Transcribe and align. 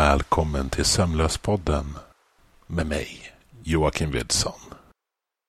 Välkommen 0.00 0.70
till 0.70 0.84
Sömnlöspodden 0.84 1.84
med 2.66 2.86
mig, 2.86 3.32
Joakim 3.62 4.10
Widsson. 4.10 4.60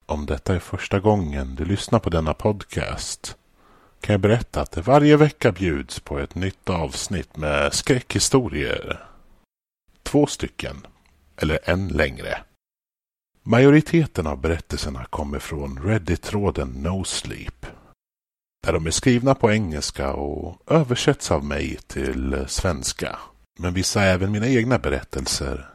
Om 0.06 0.26
detta 0.26 0.56
är 0.56 0.60
första 0.60 1.00
gången 1.00 1.56
du 1.56 1.66
lyssnar 1.66 2.00
på 2.00 2.10
denna 2.10 2.34
podcast 2.34 3.38
kan 4.02 4.14
jag 4.14 4.22
berätta 4.22 4.62
att 4.62 4.72
det 4.72 4.82
varje 4.82 5.18
vecka 5.18 5.52
bjuds 5.52 6.00
på 6.00 6.20
ett 6.20 6.36
nytt 6.36 6.70
avsnitt 6.70 7.38
med 7.38 7.74
skräckhistorier. 7.74 9.06
Två 10.04 10.26
stycken, 10.26 10.88
eller 11.38 11.60
en 11.64 11.88
längre. 11.88 12.38
Majoriteten 13.44 14.28
av 14.28 14.42
berättelserna 14.42 15.06
kommer 15.06 15.40
från 15.40 15.80
Reddit-tråden 15.84 16.68
No 16.68 17.04
Sleep. 17.04 17.66
där 18.64 18.74
de 18.74 18.88
är 18.88 18.92
skrivna 18.92 19.36
på 19.36 19.52
engelska 19.52 20.14
och 20.14 20.58
översätts 20.68 21.32
av 21.32 21.46
mig 21.46 21.80
till 21.88 22.46
svenska. 22.48 23.20
Men 23.60 23.74
vissa 23.74 24.02
är 24.02 24.14
även 24.14 24.32
mina 24.32 24.48
egna 24.48 24.80
berättelser. 24.80 25.70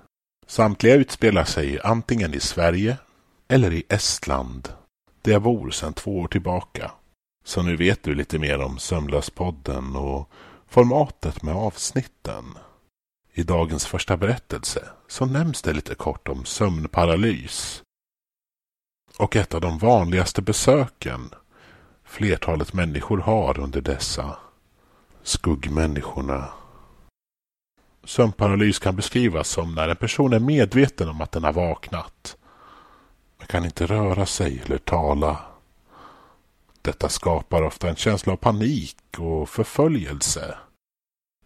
Samtliga 0.46 0.94
utspelar 0.94 1.44
sig 1.44 1.80
antingen 1.84 2.34
i 2.34 2.40
Sverige 2.40 2.98
eller 3.48 3.72
i 3.72 3.84
Estland, 3.88 4.68
där 5.22 5.32
jag 5.32 5.42
bor 5.42 5.70
sedan 5.70 5.92
två 5.92 6.18
år 6.18 6.28
tillbaka. 6.28 6.90
Så 7.44 7.62
nu 7.62 7.76
vet 7.76 8.02
du 8.02 8.14
lite 8.14 8.38
mer 8.38 8.60
om 8.60 8.78
Sömnlöspodden 8.78 9.96
och 9.96 10.30
formatet 10.66 11.42
med 11.42 11.54
avsnitten. 11.54 12.44
I 13.32 13.42
dagens 13.42 13.86
första 13.86 14.16
berättelse 14.16 14.88
så 15.08 15.26
nämns 15.26 15.62
det 15.62 15.72
lite 15.72 15.94
kort 15.94 16.28
om 16.28 16.44
sömnparalys. 16.44 17.82
Och 19.18 19.36
ett 19.36 19.54
av 19.54 19.60
de 19.60 19.78
vanligaste 19.78 20.42
besöken 20.42 21.30
flertalet 22.04 22.72
människor 22.72 23.18
har 23.18 23.60
under 23.60 23.80
dessa 23.80 24.38
skuggmänniskorna. 25.22 26.48
Sömnparalys 28.06 28.78
kan 28.78 28.96
beskrivas 28.96 29.48
som 29.48 29.74
när 29.74 29.88
en 29.88 29.96
person 29.96 30.32
är 30.32 30.38
medveten 30.38 31.08
om 31.08 31.20
att 31.20 31.32
den 31.32 31.44
har 31.44 31.52
vaknat 31.52 32.36
men 33.38 33.46
kan 33.46 33.64
inte 33.64 33.86
röra 33.86 34.26
sig 34.26 34.62
eller 34.64 34.78
tala. 34.78 35.38
Detta 36.82 37.08
skapar 37.08 37.62
ofta 37.62 37.88
en 37.88 37.96
känsla 37.96 38.32
av 38.32 38.36
panik 38.36 38.96
och 39.18 39.48
förföljelse. 39.48 40.58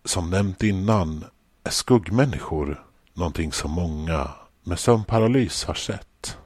Som 0.05 0.31
nämnt 0.31 0.63
innan 0.63 1.25
är 1.65 1.71
skuggmänniskor 1.71 2.87
någonting 3.15 3.53
som 3.53 3.71
många 3.71 4.31
med 4.63 4.79
sömnparalys 4.79 5.65
har 5.65 5.75
sett. 5.75 6.39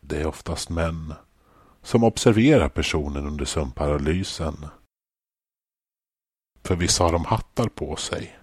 Det 0.00 0.20
är 0.20 0.26
oftast 0.26 0.70
män 0.70 1.14
som 1.82 2.04
observerar 2.04 2.68
personen 2.68 3.26
under 3.26 3.44
sömnparalysen. 3.44 4.66
För 6.64 6.76
vissa 6.76 7.04
har 7.04 7.12
de 7.12 7.24
hattar 7.24 7.68
på 7.68 7.96
sig. 7.96 8.39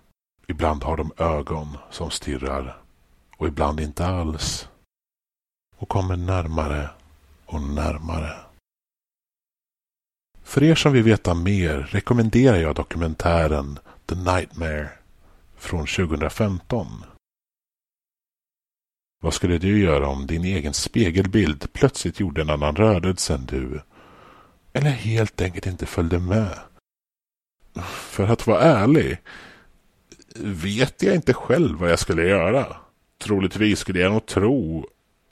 Ibland 0.51 0.83
har 0.83 0.97
de 0.97 1.11
ögon 1.17 1.77
som 1.91 2.11
stirrar 2.11 2.81
och 3.37 3.47
ibland 3.47 3.79
inte 3.79 4.05
alls. 4.05 4.69
Och 5.77 5.89
kommer 5.89 6.15
närmare 6.15 6.89
och 7.45 7.61
närmare. 7.61 8.35
För 10.43 10.63
er 10.63 10.75
som 10.75 10.93
vill 10.93 11.03
veta 11.03 11.33
mer 11.33 11.77
rekommenderar 11.77 12.57
jag 12.57 12.75
dokumentären 12.75 13.79
The 14.05 14.15
Nightmare 14.15 14.89
från 15.55 15.85
2015. 15.85 16.87
Vad 19.23 19.33
skulle 19.33 19.57
du 19.57 19.79
göra 19.79 20.07
om 20.07 20.27
din 20.27 20.43
egen 20.43 20.73
spegelbild 20.73 21.73
plötsligt 21.73 22.19
gjorde 22.19 22.41
en 22.41 22.49
annan 22.49 22.75
rörelse 22.75 23.33
än 23.33 23.45
du? 23.45 23.81
Eller 24.73 24.89
helt 24.89 25.41
enkelt 25.41 25.65
inte 25.65 25.85
följde 25.85 26.19
med? 26.19 26.59
För 27.85 28.27
att 28.27 28.47
vara 28.47 28.61
ärlig 28.61 29.17
vet 30.43 31.03
jag 31.03 31.15
inte 31.15 31.33
själv 31.33 31.77
vad 31.77 31.91
jag 31.91 31.99
skulle 31.99 32.27
göra. 32.27 32.77
Troligtvis 33.17 33.79
skulle 33.79 33.99
jag 33.99 34.11
nog 34.11 34.25
tro 34.25 34.87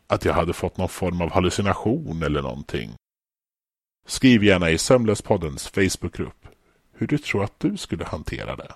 att 0.08 0.26
jag 0.26 0.34
hade 0.34 0.54
fått 0.54 0.78
någon 0.78 0.90
form 0.90 1.22
av 1.22 1.32
hallucination 1.32 2.24
eller 2.24 2.42
någonting. 2.42 2.94
Skriv 4.08 4.44
gärna 4.44 4.70
i 4.70 4.78
Sömnlöspoddens 4.78 5.68
Facebookgrupp 5.68 6.48
hur 6.98 7.08
du 7.08 7.18
tror 7.18 7.44
att 7.44 7.60
du 7.60 7.78
skulle 7.78 8.06
hantera 8.06 8.56
det. 8.56 8.72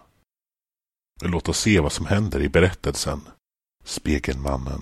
Låt 1.21 1.49
oss 1.49 1.59
se 1.59 1.79
vad 1.79 1.91
som 1.91 2.05
händer 2.05 2.41
i 2.41 2.49
berättelsen 2.49 3.21
Spegelmannen. 3.83 4.81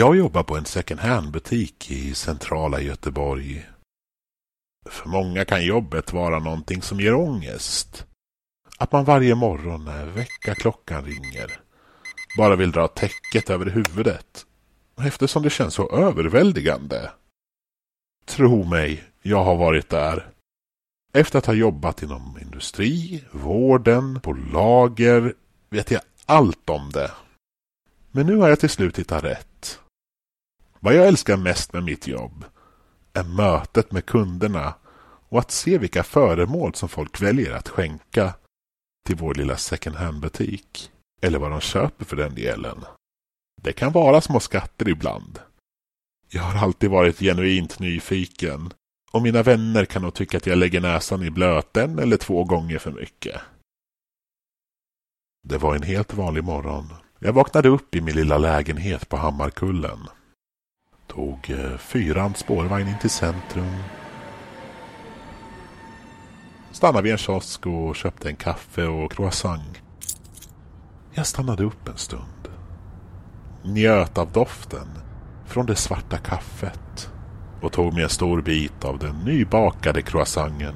Jag 0.00 0.16
jobbar 0.16 0.42
på 0.42 0.56
en 0.56 0.64
second 0.64 1.00
hand-butik 1.00 1.90
i 1.90 2.14
centrala 2.14 2.80
Göteborg. 2.80 3.66
För 4.88 5.08
många 5.08 5.44
kan 5.44 5.64
jobbet 5.64 6.12
vara 6.12 6.38
någonting 6.38 6.82
som 6.82 7.00
ger 7.00 7.14
ångest. 7.14 8.06
Att 8.78 8.92
man 8.92 9.04
varje 9.04 9.34
morgon 9.34 9.84
när 9.84 10.06
väckarklockan 10.06 11.04
ringer 11.04 11.60
bara 12.36 12.56
vill 12.56 12.72
dra 12.72 12.88
täcket 12.88 13.50
över 13.50 13.66
huvudet 13.66 14.46
eftersom 15.02 15.42
det 15.42 15.50
känns 15.50 15.74
så 15.74 15.90
överväldigande. 15.90 17.10
Tro 18.24 18.64
mig, 18.64 19.04
jag 19.22 19.44
har 19.44 19.56
varit 19.56 19.88
där. 19.88 20.30
Efter 21.12 21.38
att 21.38 21.46
ha 21.46 21.54
jobbat 21.54 22.02
inom 22.02 22.38
industri, 22.42 23.24
vården, 23.32 24.20
på 24.20 24.32
lager 24.32 25.34
vet 25.70 25.90
jag 25.90 26.02
allt 26.26 26.70
om 26.70 26.90
det. 26.90 27.10
Men 28.10 28.26
nu 28.26 28.36
har 28.36 28.48
jag 28.48 28.60
till 28.60 28.70
slut 28.70 28.98
hittat 28.98 29.24
rätt. 29.24 29.80
Vad 30.80 30.94
jag 30.94 31.06
älskar 31.06 31.36
mest 31.36 31.72
med 31.72 31.84
mitt 31.84 32.06
jobb 32.06 32.44
är 33.12 33.24
mötet 33.24 33.92
med 33.92 34.06
kunderna 34.06 34.74
och 35.28 35.38
att 35.38 35.50
se 35.50 35.78
vilka 35.78 36.02
föremål 36.02 36.74
som 36.74 36.88
folk 36.88 37.22
väljer 37.22 37.52
att 37.52 37.68
skänka 37.68 38.34
till 39.06 39.16
vår 39.16 39.34
lilla 39.34 39.56
second 39.56 39.96
hand-butik. 39.96 40.90
Eller 41.22 41.38
vad 41.38 41.50
de 41.50 41.60
köper 41.60 42.04
för 42.04 42.16
den 42.16 42.34
delen. 42.34 42.84
Det 43.62 43.72
kan 43.72 43.92
vara 43.92 44.20
små 44.20 44.40
skatter 44.40 44.88
ibland. 44.88 45.38
Jag 46.28 46.42
har 46.42 46.62
alltid 46.64 46.90
varit 46.90 47.18
genuint 47.18 47.78
nyfiken 47.78 48.72
och 49.12 49.22
mina 49.22 49.42
vänner 49.42 49.84
kan 49.84 50.02
nog 50.02 50.14
tycka 50.14 50.36
att 50.36 50.46
jag 50.46 50.58
lägger 50.58 50.80
näsan 50.80 51.22
i 51.22 51.30
blöten 51.30 51.98
eller 51.98 52.16
två 52.16 52.44
gånger 52.44 52.78
för 52.78 52.92
mycket. 52.92 53.40
Det 55.48 55.58
var 55.58 55.74
en 55.74 55.82
helt 55.82 56.14
vanlig 56.14 56.44
morgon. 56.44 56.92
Jag 57.18 57.32
vaknade 57.32 57.68
upp 57.68 57.94
i 57.94 58.00
min 58.00 58.14
lilla 58.14 58.38
lägenhet 58.38 59.08
på 59.08 59.16
Hammarkullen. 59.16 59.98
Tog 61.10 61.50
eh, 61.50 61.76
fyran 61.78 62.34
spårvagn 62.34 62.88
in 62.88 62.98
till 63.00 63.10
centrum. 63.10 63.76
Stannade 66.72 67.02
vid 67.02 67.12
en 67.12 67.18
kiosk 67.18 67.66
och 67.66 67.96
köpte 67.96 68.28
en 68.28 68.36
kaffe 68.36 68.86
och 68.86 69.12
croissant. 69.12 69.82
Jag 71.12 71.26
stannade 71.26 71.64
upp 71.64 71.88
en 71.88 71.96
stund. 71.96 72.48
Njöt 73.62 74.18
av 74.18 74.32
doften 74.32 74.88
från 75.46 75.66
det 75.66 75.76
svarta 75.76 76.18
kaffet 76.18 77.10
och 77.60 77.72
tog 77.72 77.94
mig 77.94 78.02
en 78.02 78.08
stor 78.08 78.42
bit 78.42 78.84
av 78.84 78.98
den 78.98 79.16
nybakade 79.16 80.02
croissanten. 80.02 80.74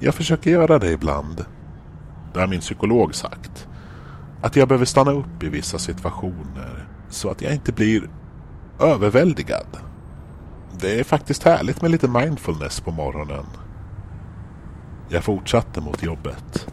Jag 0.00 0.14
försöker 0.14 0.50
göra 0.50 0.78
det 0.78 0.90
ibland. 0.90 1.44
Det 2.34 2.40
har 2.40 2.46
min 2.46 2.60
psykolog 2.60 3.14
sagt. 3.14 3.68
Att 4.42 4.56
jag 4.56 4.68
behöver 4.68 4.84
stanna 4.84 5.10
upp 5.10 5.42
i 5.42 5.48
vissa 5.48 5.78
situationer 5.78 6.88
så 7.08 7.30
att 7.30 7.42
jag 7.42 7.52
inte 7.54 7.72
blir 7.72 8.10
överväldigad. 8.80 9.66
Det 10.80 11.00
är 11.00 11.04
faktiskt 11.04 11.42
härligt 11.42 11.82
med 11.82 11.90
lite 11.90 12.08
mindfulness 12.08 12.80
på 12.80 12.90
morgonen. 12.90 13.46
Jag 15.08 15.24
fortsatte 15.24 15.80
mot 15.80 16.02
jobbet. 16.02 16.66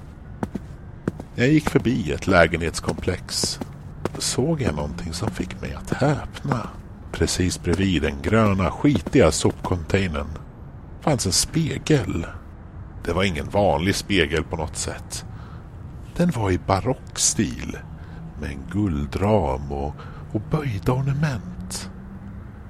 Jag 1.35 1.47
gick 1.47 1.69
förbi 1.69 2.11
ett 2.11 2.27
lägenhetskomplex. 2.27 3.59
Såg 4.17 4.61
jag 4.61 4.75
någonting 4.75 5.13
som 5.13 5.31
fick 5.31 5.61
mig 5.61 5.73
att 5.73 5.93
häpna. 5.93 6.69
Precis 7.11 7.63
bredvid 7.63 8.01
den 8.01 8.21
gröna 8.21 8.71
skitiga 8.71 9.31
sopcontainern 9.31 10.27
fanns 11.01 11.25
en 11.25 11.31
spegel. 11.31 12.25
Det 13.05 13.13
var 13.13 13.23
ingen 13.23 13.49
vanlig 13.49 13.95
spegel 13.95 14.43
på 14.43 14.55
något 14.55 14.77
sätt. 14.77 15.25
Den 16.15 16.31
var 16.31 16.51
i 16.51 16.59
barockstil 16.59 17.77
med 18.41 18.49
en 18.49 18.63
guldram 18.71 19.71
och, 19.71 19.95
och 20.31 20.41
böjda 20.51 20.91
ornament. 20.91 21.56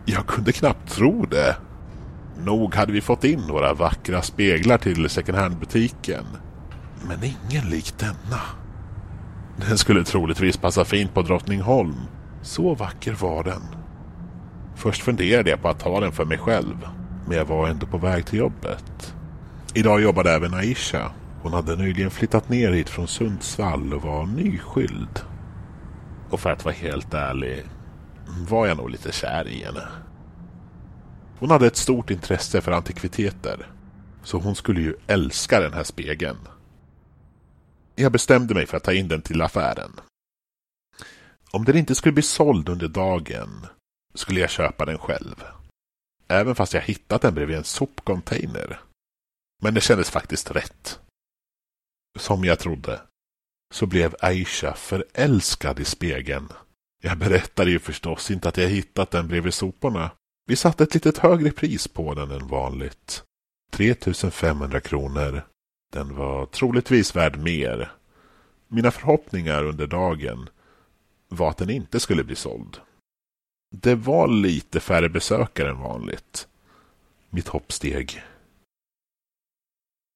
Jag 0.09 0.27
kunde 0.27 0.51
knappt 0.51 0.89
tro 0.92 1.25
det. 1.25 1.57
Nog 2.38 2.75
hade 2.75 2.92
vi 2.92 3.01
fått 3.01 3.24
in 3.24 3.39
några 3.48 3.74
vackra 3.74 4.21
speglar 4.21 4.77
till 4.77 5.09
second 5.09 5.38
hand-butiken. 5.38 6.25
Men 7.07 7.18
ingen 7.24 7.69
lik 7.69 7.94
denna. 8.00 8.42
Den 9.68 9.77
skulle 9.77 10.04
troligtvis 10.04 10.57
passa 10.57 10.86
fint 10.86 11.13
på 11.13 11.21
Drottningholm. 11.21 11.95
Så 12.42 12.75
vacker 12.75 13.13
var 13.13 13.44
den. 13.44 13.62
Först 14.75 15.04
funderade 15.04 15.50
jag 15.50 15.62
på 15.62 15.69
att 15.69 15.80
ta 15.80 16.00
den 16.00 16.12
för 16.12 16.25
mig 16.25 16.38
själv. 16.38 16.88
Men 17.27 17.38
jag 17.38 17.45
var 17.45 17.68
ändå 17.68 17.86
på 17.86 17.98
väg 17.98 18.25
till 18.25 18.39
jobbet. 18.39 19.13
Idag 19.74 20.01
jobbade 20.01 20.31
även 20.31 20.54
Aisha. 20.54 21.12
Hon 21.42 21.54
hade 21.54 21.75
nyligen 21.75 22.12
flyttat 22.12 22.50
ner 22.50 22.71
hit 22.71 22.89
från 22.89 23.07
Sundsvall 23.07 23.94
och 23.94 24.01
var 24.01 24.25
nyskild. 24.25 25.19
Och 26.30 26.39
för 26.39 26.50
att 26.50 26.65
vara 26.65 26.75
helt 26.75 27.13
ärlig 27.13 27.63
var 28.28 28.68
jag 28.68 28.78
nog 28.78 28.90
lite 28.90 29.12
kär 29.12 29.48
i 29.48 29.64
henne. 29.64 29.88
Hon 31.40 31.50
hade 31.50 31.68
ett 31.68 31.78
stort 31.78 32.10
intresse 32.10 32.62
för 32.62 32.72
antikviteter. 32.72 33.72
Så 34.24 34.38
hon 34.38 34.56
skulle 34.56 34.82
ju 34.82 34.96
älska 35.08 35.60
den 35.60 35.74
här 35.74 35.84
spegeln. 35.84 36.38
Jag 37.96 38.12
bestämde 38.12 38.54
mig 38.54 38.66
för 38.66 38.78
att 38.78 38.84
ta 38.84 38.94
in 38.94 39.08
den 39.08 39.22
till 39.22 39.42
affären. 39.42 39.92
Om 41.52 41.66
den 41.66 41.78
inte 41.78 41.96
skulle 41.96 42.14
bli 42.14 42.24
såld 42.24 42.70
under 42.70 42.88
dagen 42.88 43.68
skulle 44.14 44.40
jag 44.40 44.50
köpa 44.50 44.86
den 44.86 44.98
själv. 44.98 45.44
Även 46.28 46.56
fast 46.56 46.74
jag 46.74 46.82
hittat 46.82 47.22
den 47.22 47.34
bredvid 47.34 47.58
en 47.58 47.64
sopcontainer. 47.64 48.80
Men 49.64 49.74
det 49.74 49.82
kändes 49.82 50.10
faktiskt 50.10 50.52
rätt. 50.52 51.00
Som 52.20 52.44
jag 52.44 52.60
trodde 52.60 53.02
så 53.74 53.86
blev 53.86 54.16
Aisha 54.20 54.74
förälskad 54.74 55.80
i 55.80 55.86
spegeln. 55.86 56.48
Jag 57.02 57.18
berättade 57.18 57.72
ju 57.72 57.80
förstås 57.80 58.32
inte 58.32 58.50
att 58.50 58.58
jag 58.58 58.70
hittat 58.70 59.12
den 59.12 59.28
bredvid 59.28 59.54
soporna. 59.54 60.12
Vi 60.46 60.56
satte 60.56 60.84
ett 60.84 60.94
litet 60.94 61.18
högre 61.18 61.52
pris 61.52 61.88
på 61.88 62.14
den 62.14 62.32
än 62.32 62.48
vanligt. 62.48 63.24
3500 63.72 64.80
kronor. 64.80 65.42
Den 65.94 66.16
var 66.16 66.46
troligtvis 66.46 67.16
värd 67.16 67.38
mer. 67.40 67.92
Mina 68.68 68.92
förhoppningar 68.92 69.64
under 69.64 69.88
dagen 69.88 70.50
var 71.28 71.50
att 71.50 71.58
den 71.58 71.70
inte 71.70 72.00
skulle 72.00 72.24
bli 72.24 72.36
såld. 72.36 72.78
Det 73.72 73.96
var 73.96 74.28
lite 74.28 74.80
färre 74.80 75.10
besökare 75.10 75.70
än 75.70 75.80
vanligt. 75.80 76.48
Mitt 77.30 77.48
hopp 77.48 77.72
steg. 77.72 78.24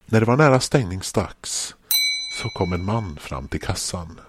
När 0.06 0.20
det 0.20 0.26
var 0.26 0.38
nära 0.38 0.60
stängningsdags 0.60 1.76
så 2.42 2.50
kom 2.50 2.74
en 2.74 2.86
man 2.86 3.18
fram 3.18 3.48
till 3.48 3.62
kassan. 3.62 4.22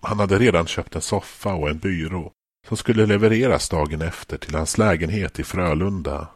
Han 0.00 0.18
hade 0.18 0.38
redan 0.38 0.66
köpt 0.66 0.94
en 0.94 1.02
soffa 1.02 1.54
och 1.54 1.68
en 1.68 1.78
byrå 1.78 2.32
som 2.66 2.76
skulle 2.76 3.06
levereras 3.06 3.68
dagen 3.68 4.02
efter 4.02 4.38
till 4.38 4.54
hans 4.54 4.78
lägenhet 4.78 5.38
i 5.38 5.44
Frölunda. 5.44 6.28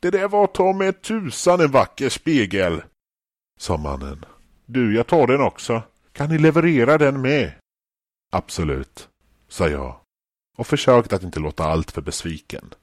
Det 0.00 0.10
där 0.10 0.28
var 0.28 0.46
ta 0.46 0.72
med 0.72 1.02
tusan 1.02 1.60
en 1.60 1.70
vacker 1.70 2.08
spegel, 2.08 2.82
sa 3.58 3.76
mannen. 3.76 4.24
Du, 4.66 4.94
jag 4.94 5.06
tar 5.06 5.26
den 5.26 5.40
också. 5.40 5.82
Kan 6.12 6.28
ni 6.30 6.38
leverera 6.38 6.98
den 6.98 7.20
med? 7.20 7.52
Absolut, 8.32 9.08
sa 9.48 9.68
jag 9.68 10.00
och 10.58 10.66
försökte 10.66 11.16
att 11.16 11.22
inte 11.22 11.40
låta 11.40 11.64
alltför 11.64 12.02
besviken. 12.02 12.74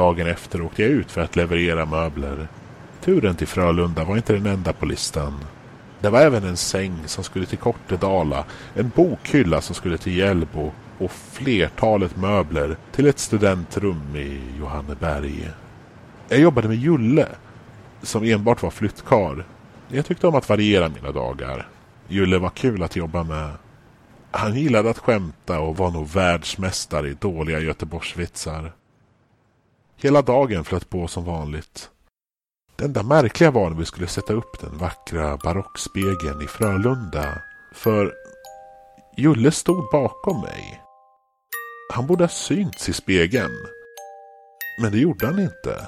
Dagen 0.00 0.26
efter 0.26 0.62
åkte 0.62 0.82
jag 0.82 0.90
ut 0.90 1.10
för 1.10 1.20
att 1.20 1.36
leverera 1.36 1.86
möbler. 1.86 2.48
Turen 3.00 3.36
till 3.36 3.46
Frölunda 3.46 4.04
var 4.04 4.16
inte 4.16 4.32
den 4.32 4.46
enda 4.46 4.72
på 4.72 4.86
listan. 4.86 5.34
Det 6.00 6.10
var 6.10 6.20
även 6.20 6.44
en 6.44 6.56
säng 6.56 6.94
som 7.06 7.24
skulle 7.24 7.46
till 7.46 7.58
Kortedala, 7.58 8.44
en 8.74 8.92
bokhylla 8.96 9.60
som 9.60 9.74
skulle 9.74 9.98
till 9.98 10.16
Hjällbo 10.16 10.72
och 10.98 11.10
flertalet 11.12 12.16
möbler 12.16 12.76
till 12.92 13.06
ett 13.06 13.18
studentrum 13.18 14.16
i 14.16 14.40
Johanneberg. 14.58 15.48
Jag 16.28 16.40
jobbade 16.40 16.68
med 16.68 16.76
Julle, 16.76 17.26
som 18.02 18.24
enbart 18.24 18.62
var 18.62 18.70
flyttkar. 18.70 19.44
Jag 19.88 20.06
tyckte 20.06 20.26
om 20.26 20.34
att 20.34 20.48
variera 20.48 20.88
mina 20.88 21.12
dagar. 21.12 21.68
Julle 22.08 22.38
var 22.38 22.50
kul 22.50 22.82
att 22.82 22.96
jobba 22.96 23.24
med. 23.24 23.50
Han 24.30 24.54
gillade 24.54 24.90
att 24.90 24.98
skämta 24.98 25.60
och 25.60 25.76
var 25.76 25.90
nog 25.90 26.08
världsmästare 26.08 27.08
i 27.08 27.14
dåliga 27.14 27.60
Göteborgsvitsar. 27.60 28.72
Hela 30.02 30.22
dagen 30.22 30.64
flöt 30.64 30.90
på 30.90 31.08
som 31.08 31.24
vanligt. 31.24 31.90
Det 32.76 32.84
enda 32.84 33.02
märkliga 33.02 33.50
var 33.50 33.70
när 33.70 33.76
vi 33.76 33.84
skulle 33.84 34.06
sätta 34.06 34.32
upp 34.32 34.60
den 34.60 34.78
vackra 34.78 35.36
barockspegeln 35.36 36.42
i 36.42 36.46
Frölunda. 36.46 37.42
För 37.74 38.14
Julle 39.16 39.50
stod 39.50 39.90
bakom 39.92 40.40
mig. 40.40 40.82
Han 41.92 42.06
borde 42.06 42.24
ha 42.24 42.28
synts 42.28 42.88
i 42.88 42.92
spegeln. 42.92 43.56
Men 44.82 44.92
det 44.92 44.98
gjorde 44.98 45.26
han 45.26 45.38
inte. 45.38 45.86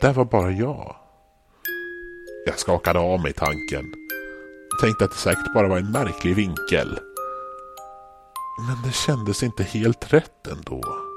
Där 0.00 0.12
var 0.12 0.24
bara 0.24 0.50
jag. 0.50 0.96
Jag 2.46 2.58
skakade 2.58 2.98
av 2.98 3.20
mig 3.20 3.32
tanken. 3.32 3.94
Tänkte 4.80 5.04
att 5.04 5.10
det 5.10 5.16
säkert 5.16 5.54
bara 5.54 5.68
var 5.68 5.78
en 5.78 5.92
märklig 5.92 6.34
vinkel. 6.34 6.98
Men 8.68 8.82
det 8.84 8.92
kändes 8.92 9.42
inte 9.42 9.62
helt 9.62 10.12
rätt 10.12 10.46
ändå. 10.46 11.07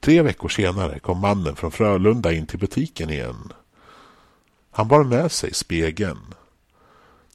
Tre 0.00 0.22
veckor 0.22 0.48
senare 0.48 0.98
kom 0.98 1.20
mannen 1.20 1.56
från 1.56 1.70
Frölunda 1.70 2.32
in 2.32 2.46
till 2.46 2.58
butiken 2.58 3.10
igen. 3.10 3.52
Han 4.70 4.88
bar 4.88 5.04
med 5.04 5.32
sig 5.32 5.54
spegeln. 5.54 6.34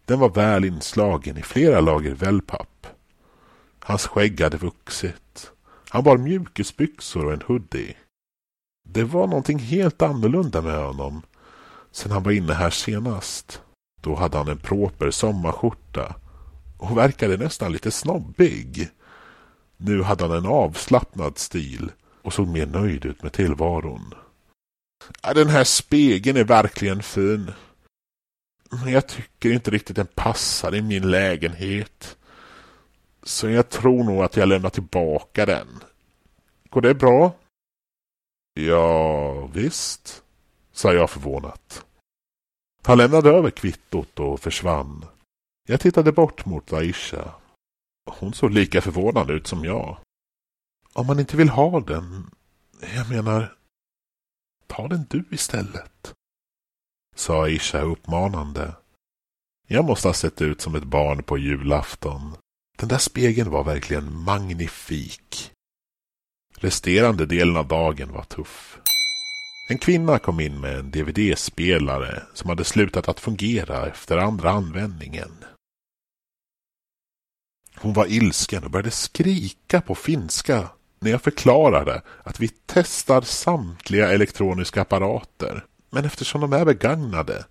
Den 0.06 0.20
var 0.20 0.30
väl 0.30 0.66
inslagen 0.66 1.38
i 1.38 1.42
flera 1.42 1.82
lager 1.82 2.12
wellpapp. 2.12 2.88
Hans 3.80 4.08
skägg 4.08 4.42
hade 4.42 4.58
vuxit. 4.58 5.52
Han 5.90 6.04
bar 6.04 6.18
mjukisbyxor 6.18 7.26
och 7.26 7.34
en 7.34 7.42
hoodie. 7.42 7.96
Det 8.88 9.04
var 9.04 9.28
någonting 9.28 9.60
helt 9.60 10.02
annorlunda 10.02 10.62
med 10.62 10.78
honom 10.78 11.22
sen 11.96 12.12
han 12.12 12.24
var 12.24 12.32
inne 12.32 12.54
här 12.54 12.70
senast. 12.70 13.62
Då 14.02 14.16
hade 14.16 14.38
han 14.38 14.48
en 14.48 14.58
proper 14.58 15.12
sommarskjorta 15.12 16.16
och 16.78 16.98
verkade 16.98 17.38
nästan 17.38 17.72
lite 17.72 17.92
snobbig. 17.92 18.90
Nu 19.78 20.04
hade 20.04 20.28
han 20.28 20.38
en 20.38 20.46
avslappnad 20.46 21.38
stil 21.38 21.92
och 22.26 22.34
såg 22.34 22.48
mer 22.48 22.66
nöjd 22.66 23.06
ut 23.06 23.24
med 23.24 23.34
tillvaron. 23.34 24.14
Ja, 25.22 25.34
den 25.34 25.48
här 25.48 25.64
spegeln 25.64 26.38
är 26.38 26.44
verkligen 26.44 27.04
fin. 27.04 27.52
Men 28.70 28.94
jag 28.94 29.08
tycker 29.08 29.52
inte 29.52 29.72
riktigt 29.72 29.96
den 29.96 30.08
passar 30.08 30.76
i 30.76 30.82
min 30.82 31.12
lägenhet. 31.12 32.18
Så 33.24 33.50
jag 33.50 33.70
tror 33.70 34.04
nog 34.04 34.24
att 34.24 34.38
jag 34.38 34.50
lämnar 34.50 34.70
tillbaka 34.70 35.46
den. 35.46 35.68
Går 36.70 36.82
det 36.82 36.94
bra? 36.94 37.36
Ja, 38.54 39.46
visst, 39.48 40.24
sa 40.72 40.94
jag 40.94 41.10
förvånat. 41.10 41.86
Han 42.84 42.98
lämnade 42.98 43.30
över 43.30 43.50
kvittot 43.50 44.20
och 44.20 44.40
försvann. 44.40 45.06
Jag 45.68 45.80
tittade 45.80 46.12
bort 46.12 46.46
mot 46.46 46.74
Aisha. 46.74 47.34
Hon 48.06 48.34
såg 48.34 48.52
lika 48.52 48.82
förvånad 48.82 49.32
ut 49.32 49.48
som 49.48 49.66
jag. 49.66 49.98
Om 50.96 51.08
man 51.08 51.20
inte 51.20 51.38
vill 51.38 51.50
ha 51.50 51.80
den, 51.80 52.32
jag 52.96 53.10
menar, 53.10 53.56
ta 54.68 54.88
den 54.88 55.06
du 55.10 55.24
istället. 55.32 56.14
Sa 57.16 57.48
Isha 57.48 57.82
uppmanande. 57.82 58.76
Jag 59.68 59.86
måste 59.86 60.08
ha 60.08 60.14
sett 60.14 60.42
ut 60.42 60.62
som 60.62 60.76
ett 60.76 60.84
barn 60.84 61.24
på 61.24 61.38
julafton. 61.38 62.36
Den 62.78 62.90
där 62.90 62.98
spegeln 62.98 63.52
var 63.52 63.64
verkligen 63.64 64.20
magnifik. 64.20 65.52
Resterande 66.56 67.26
delen 67.26 67.58
av 67.58 67.68
dagen 67.68 68.12
var 68.12 68.24
tuff. 68.24 68.80
En 69.70 69.78
kvinna 69.78 70.20
kom 70.20 70.40
in 70.40 70.60
med 70.60 70.80
en 70.80 70.92
DVD-spelare 70.92 72.24
som 72.34 72.50
hade 72.50 72.64
slutat 72.64 73.08
att 73.08 73.20
fungera 73.20 73.88
efter 73.88 74.18
andra 74.18 74.52
användningen. 74.52 75.46
Hon 77.76 77.94
var 77.94 78.06
ilsken 78.06 78.64
och 78.64 78.72
började 78.72 78.92
skrika 78.92 79.82
på 79.82 79.96
finska 79.96 80.70
när 81.06 81.12
jag 81.12 81.22
förklarade 81.22 82.02
att 82.24 82.40
vi 82.40 82.48
testar 82.66 83.22
samtliga 83.22 84.12
elektroniska 84.12 84.82
apparater. 84.82 85.66
Men 85.90 86.06
eftersom 86.06 86.42
de 86.42 86.54
är 86.54 86.66
begagnade 86.66 87.46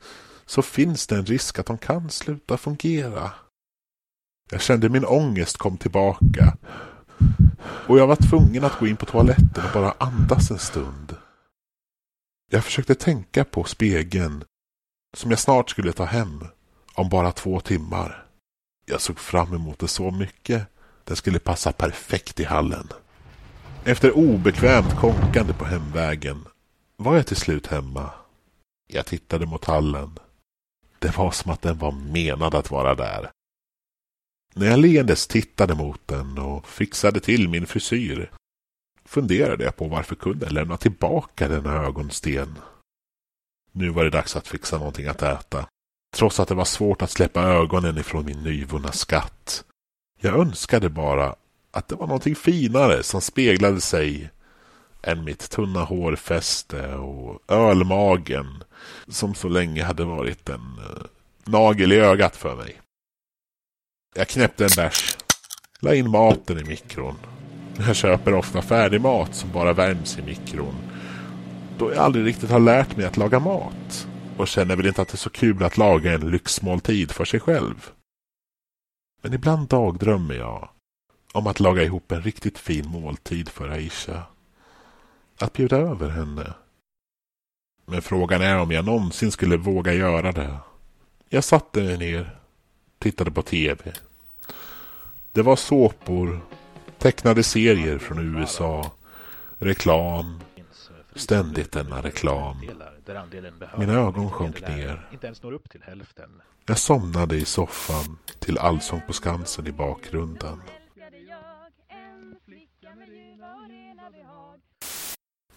så 0.46 0.62
finns 0.62 1.06
det 1.06 1.16
en 1.16 1.26
risk 1.26 1.58
att 1.58 1.66
de 1.66 1.78
kan 1.78 2.10
sluta 2.10 2.56
fungera. 2.56 3.32
Jag 4.50 4.60
kände 4.60 4.88
min 4.88 5.04
ångest 5.04 5.56
kom 5.56 5.76
tillbaka 5.76 6.56
och 7.88 7.98
jag 7.98 8.06
var 8.06 8.16
tvungen 8.16 8.64
att 8.64 8.78
gå 8.78 8.86
in 8.86 8.96
på 8.96 9.06
toaletten 9.06 9.64
och 9.66 9.72
bara 9.74 9.94
andas 9.98 10.50
en 10.50 10.58
stund. 10.58 11.16
Jag 12.50 12.64
försökte 12.64 12.94
tänka 12.94 13.44
på 13.44 13.64
spegeln 13.64 14.44
som 15.16 15.30
jag 15.30 15.40
snart 15.40 15.70
skulle 15.70 15.92
ta 15.92 16.04
hem 16.04 16.44
om 16.94 17.08
bara 17.08 17.32
två 17.32 17.60
timmar. 17.60 18.26
Jag 18.86 19.00
såg 19.00 19.18
fram 19.18 19.54
emot 19.54 19.78
det 19.78 19.88
så 19.88 20.10
mycket. 20.10 20.66
Den 21.04 21.16
skulle 21.16 21.38
passa 21.38 21.72
perfekt 21.72 22.40
i 22.40 22.44
hallen. 22.44 22.88
Efter 23.86 24.16
obekvämt 24.16 24.96
konkande 25.00 25.52
på 25.52 25.64
hemvägen 25.64 26.44
var 26.96 27.16
jag 27.16 27.26
till 27.26 27.36
slut 27.36 27.66
hemma. 27.66 28.10
Jag 28.86 29.06
tittade 29.06 29.46
mot 29.46 29.64
hallen. 29.64 30.18
Det 30.98 31.16
var 31.16 31.30
som 31.30 31.50
att 31.50 31.62
den 31.62 31.78
var 31.78 31.92
menad 31.92 32.54
att 32.54 32.70
vara 32.70 32.94
där. 32.94 33.30
När 34.54 34.66
jag 34.66 34.78
leendes 34.78 35.26
tittade 35.26 35.74
mot 35.74 36.00
den 36.06 36.38
och 36.38 36.68
fixade 36.68 37.20
till 37.20 37.48
min 37.48 37.66
frisyr 37.66 38.30
funderade 39.04 39.64
jag 39.64 39.76
på 39.76 39.88
varför 39.88 40.14
kunden 40.14 40.54
lämna 40.54 40.76
tillbaka 40.76 41.48
denna 41.48 41.72
ögonsten. 41.72 42.58
Nu 43.72 43.88
var 43.88 44.04
det 44.04 44.10
dags 44.10 44.36
att 44.36 44.48
fixa 44.48 44.78
någonting 44.78 45.06
att 45.06 45.22
äta. 45.22 45.68
Trots 46.16 46.40
att 46.40 46.48
det 46.48 46.54
var 46.54 46.64
svårt 46.64 47.02
att 47.02 47.10
släppa 47.10 47.42
ögonen 47.42 47.98
ifrån 47.98 48.24
min 48.24 48.42
nyvunna 48.42 48.92
skatt. 48.92 49.64
Jag 50.20 50.38
önskade 50.38 50.88
bara 50.88 51.36
att 51.74 51.88
det 51.88 51.94
var 51.94 52.06
någonting 52.06 52.34
finare 52.34 53.02
som 53.02 53.20
speglade 53.20 53.80
sig 53.80 54.30
än 55.02 55.24
mitt 55.24 55.50
tunna 55.50 55.84
hårfäste 55.84 56.94
och 56.94 57.42
ölmagen 57.48 58.64
som 59.08 59.34
så 59.34 59.48
länge 59.48 59.84
hade 59.84 60.04
varit 60.04 60.48
en 60.48 60.60
uh, 60.60 61.04
nagel 61.44 61.92
i 61.92 61.96
ögat 61.96 62.36
för 62.36 62.56
mig. 62.56 62.80
Jag 64.16 64.28
knäppte 64.28 64.64
en 64.64 64.70
bärs, 64.76 65.16
la 65.80 65.94
in 65.94 66.10
maten 66.10 66.58
i 66.58 66.64
mikron. 66.64 67.16
Jag 67.86 67.96
köper 67.96 68.34
ofta 68.34 68.62
färdig 68.62 69.00
mat 69.00 69.34
som 69.34 69.52
bara 69.52 69.72
värms 69.72 70.18
i 70.18 70.22
mikron. 70.22 70.74
Då 71.78 71.90
jag 71.90 71.98
aldrig 71.98 72.26
riktigt 72.26 72.50
har 72.50 72.60
lärt 72.60 72.96
mig 72.96 73.06
att 73.06 73.16
laga 73.16 73.40
mat 73.40 74.08
och 74.36 74.48
känner 74.48 74.76
väl 74.76 74.86
inte 74.86 75.02
att 75.02 75.08
det 75.08 75.14
är 75.14 75.18
så 75.18 75.30
kul 75.30 75.62
att 75.62 75.76
laga 75.76 76.12
en 76.12 76.30
lyxmåltid 76.30 77.10
för 77.10 77.24
sig 77.24 77.40
själv. 77.40 77.90
Men 79.22 79.32
ibland 79.32 79.68
dagdrömmer 79.68 80.34
jag 80.34 80.68
om 81.34 81.46
att 81.46 81.60
laga 81.60 81.82
ihop 81.82 82.12
en 82.12 82.22
riktigt 82.22 82.58
fin 82.58 82.88
måltid 82.88 83.48
för 83.48 83.68
Aisha. 83.68 84.22
Att 85.38 85.52
bjuda 85.52 85.76
över 85.76 86.08
henne. 86.08 86.54
Men 87.86 88.02
frågan 88.02 88.42
är 88.42 88.58
om 88.58 88.70
jag 88.70 88.84
någonsin 88.84 89.32
skulle 89.32 89.56
våga 89.56 89.92
göra 89.92 90.32
det. 90.32 90.56
Jag 91.28 91.44
satte 91.44 91.82
mig 91.82 91.98
ner, 91.98 92.38
tittade 92.98 93.30
på 93.30 93.42
tv. 93.42 93.92
Det 95.32 95.42
var 95.42 95.56
såpor, 95.56 96.40
tecknade 96.98 97.42
serier 97.42 97.98
från 97.98 98.38
USA, 98.38 98.92
reklam, 99.58 100.40
ständigt 101.14 101.72
denna 101.72 102.02
reklam. 102.02 102.60
Mina 103.78 103.92
ögon 103.92 104.30
sjönk 104.30 104.60
ner. 104.60 105.08
Jag 106.66 106.78
somnade 106.78 107.36
i 107.36 107.44
soffan 107.44 108.18
till 108.38 108.58
Allsång 108.58 109.00
på 109.06 109.12
Skansen 109.12 109.66
i 109.66 109.72
bakgrunden. 109.72 110.60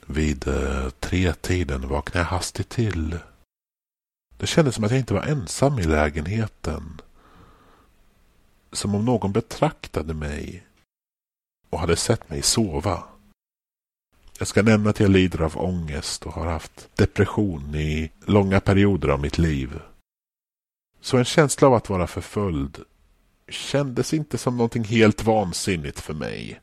Vid 0.06 0.48
eh, 0.48 0.89
tretiden 0.89 1.88
vaknade 1.88 2.20
jag 2.20 2.25
hastigt 2.25 2.70
till. 2.70 3.20
Det 4.38 4.48
kändes 4.48 4.75
som 4.75 4.84
att 4.84 4.91
jag 4.91 5.00
inte 5.00 5.13
var 5.13 5.22
ensam 5.22 5.79
i 5.79 5.84
lägenheten. 5.84 7.01
Som 8.72 8.96
om 8.96 9.06
någon 9.06 9.32
betraktade 9.32 10.13
mig 10.13 10.67
och 11.70 11.79
hade 11.79 11.96
sett 11.96 12.29
mig 12.29 12.41
sova. 12.41 13.03
Jag 14.39 14.48
ska 14.48 14.62
nämna 14.62 14.89
att 14.89 15.00
jag 15.00 15.10
lider 15.12 15.41
av 15.41 15.58
ångest 15.58 16.25
och 16.25 16.34
har 16.34 16.46
haft 16.46 16.89
depression 16.96 17.75
i 17.75 18.12
långa 18.25 18.60
perioder 18.60 19.08
av 19.08 19.20
mitt 19.20 19.38
liv. 19.38 19.79
Så 21.01 21.17
en 21.17 21.25
känsla 21.25 21.67
av 21.67 21.74
att 21.74 21.89
vara 21.89 22.08
förföljd 22.08 22.77
kändes 23.50 24.13
inte 24.13 24.38
som 24.38 24.58
någonting 24.58 24.84
helt 24.84 25.24
vansinnigt 25.24 26.00
för 26.00 26.13
mig. 26.13 26.62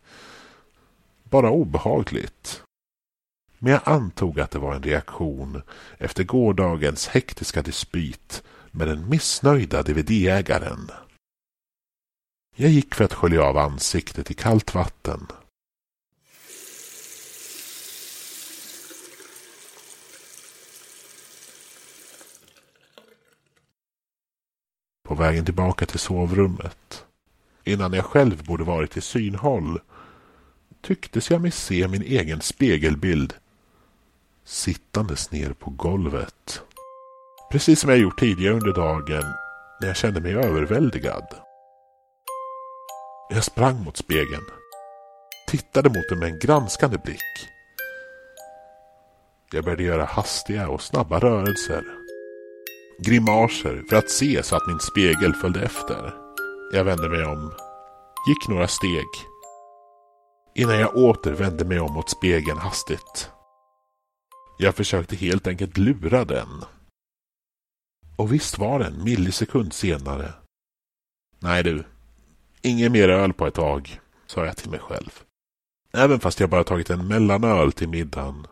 Bara 1.31 1.51
obehagligt. 1.51 2.63
Men 3.59 3.73
jag 3.73 3.83
antog 3.85 4.41
att 4.41 4.51
det 4.51 4.59
var 4.59 4.75
en 4.75 4.83
reaktion 4.83 5.63
efter 5.99 6.25
gårdagens 6.25 7.09
hektiska 7.09 7.63
dispyt 7.63 8.43
med 8.71 8.89
den 8.89 9.09
missnöjda 9.09 9.83
DVD-ägaren. 9.83 10.91
Jag 12.57 12.71
gick 12.71 12.95
för 12.95 13.05
att 13.05 13.15
skölja 13.15 13.43
av 13.45 13.59
ansiktet 13.59 14.31
i 14.31 14.35
kallt 14.35 14.75
vatten. 14.75 15.27
På 25.09 25.15
vägen 25.15 25.45
tillbaka 25.45 25.87
till 25.87 25.99
sovrummet, 25.99 27.05
innan 27.65 27.93
jag 27.93 28.05
själv 28.05 28.45
borde 28.45 28.65
varit 28.65 28.97
i 28.97 29.01
synhåll, 29.01 29.81
tycktes 30.85 31.31
jag 31.31 31.41
mig 31.41 31.51
se 31.51 31.89
min 31.89 32.03
egen 32.03 32.41
spegelbild 32.41 33.35
sittandes 34.45 35.31
ner 35.31 35.53
på 35.53 35.71
golvet. 35.71 36.63
Precis 37.53 37.81
som 37.81 37.91
jag 37.91 37.99
gjort 37.99 38.21
tidigare 38.21 38.55
under 38.55 38.73
dagen 38.73 39.25
när 39.81 39.89
jag 39.89 39.97
kände 39.97 40.21
mig 40.21 40.35
överväldigad. 40.35 41.25
Jag 43.31 43.45
sprang 43.45 43.85
mot 43.85 43.97
spegeln. 43.97 44.45
Tittade 45.49 45.89
mot 45.89 46.09
den 46.09 46.19
med 46.19 46.29
en 46.29 46.39
granskande 46.39 46.99
blick. 47.05 47.49
Jag 49.53 49.65
började 49.65 49.83
göra 49.83 50.05
hastiga 50.05 50.69
och 50.69 50.83
snabba 50.83 51.21
rörelser. 51.21 51.85
Grimaser 52.99 53.83
för 53.91 53.97
att 53.97 54.11
se 54.11 54.43
så 54.43 54.57
att 54.57 54.67
min 54.67 54.81
spegel 54.81 55.35
följde 55.35 55.63
efter. 55.63 56.15
Jag 56.73 56.85
vände 56.85 57.09
mig 57.09 57.25
om. 57.25 57.53
Gick 58.29 58.49
några 58.49 58.69
steg. 58.69 59.34
Innan 60.57 60.79
jag 60.79 60.97
åter 60.97 61.33
vände 61.33 61.65
mig 61.65 61.81
om 61.81 61.93
mot 61.93 62.11
spegeln 62.11 62.59
hastigt. 62.59 63.31
Jag 64.59 64.75
försökte 64.75 65.17
helt 65.17 65.47
enkelt 65.47 65.79
lura 65.79 66.25
den. 66.25 66.65
Och 68.17 68.33
visst 68.33 68.59
var 68.59 68.79
det 68.79 68.85
en 68.85 69.05
millisekund 69.05 69.73
senare. 69.73 70.33
Nej 71.39 71.63
du, 71.63 71.85
ingen 72.63 72.93
mer 72.93 73.09
öl 73.09 73.33
på 73.33 73.47
ett 73.47 73.55
tag, 73.55 74.01
sa 74.27 74.47
jag 74.47 74.57
till 74.57 74.71
mig 74.71 74.81
själv. 74.81 75.23
Även 75.93 76.21
fast 76.21 76.41
jag 76.41 76.51
bara 76.51 76.65
tagit 76.65 76.91
en 76.91 77.09
mellanöl 77.09 77.73
till 77.73 77.89
middagen. 77.89 78.47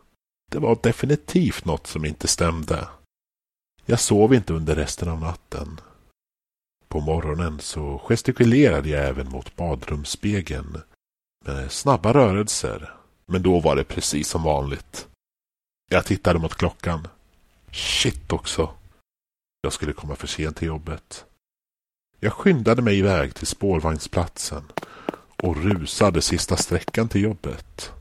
Det 0.51 0.59
var 0.59 0.79
definitivt 0.83 1.65
något 1.65 1.87
som 1.87 2.05
inte 2.05 2.27
stämde. 2.27 2.87
Jag 3.85 3.99
sov 3.99 4.33
inte 4.33 4.53
under 4.53 4.75
resten 4.75 5.09
av 5.09 5.19
natten. 5.19 5.79
På 6.87 7.01
morgonen 7.01 7.59
så 7.59 7.99
gestikulerade 7.99 8.89
jag 8.89 9.07
även 9.07 9.29
mot 9.29 9.55
badrumsspegeln 9.55 10.81
Eh, 11.47 11.67
snabba 11.67 12.13
rörelser. 12.13 12.93
Men 13.25 13.43
då 13.43 13.59
var 13.59 13.75
det 13.75 13.83
precis 13.83 14.27
som 14.27 14.43
vanligt. 14.43 15.07
Jag 15.91 16.05
tittade 16.05 16.39
mot 16.39 16.55
klockan. 16.55 17.07
Shit 17.71 18.31
också. 18.31 18.73
Jag 19.61 19.73
skulle 19.73 19.93
komma 19.93 20.15
för 20.15 20.27
sent 20.27 20.57
till 20.57 20.67
jobbet. 20.67 21.25
Jag 22.19 22.33
skyndade 22.33 22.81
mig 22.81 22.99
iväg 22.99 23.35
till 23.35 23.47
spårvagnsplatsen 23.47 24.63
och 25.43 25.57
rusade 25.57 26.21
sista 26.21 26.57
sträckan 26.57 27.09
till 27.09 27.23
jobbet. 27.23 27.91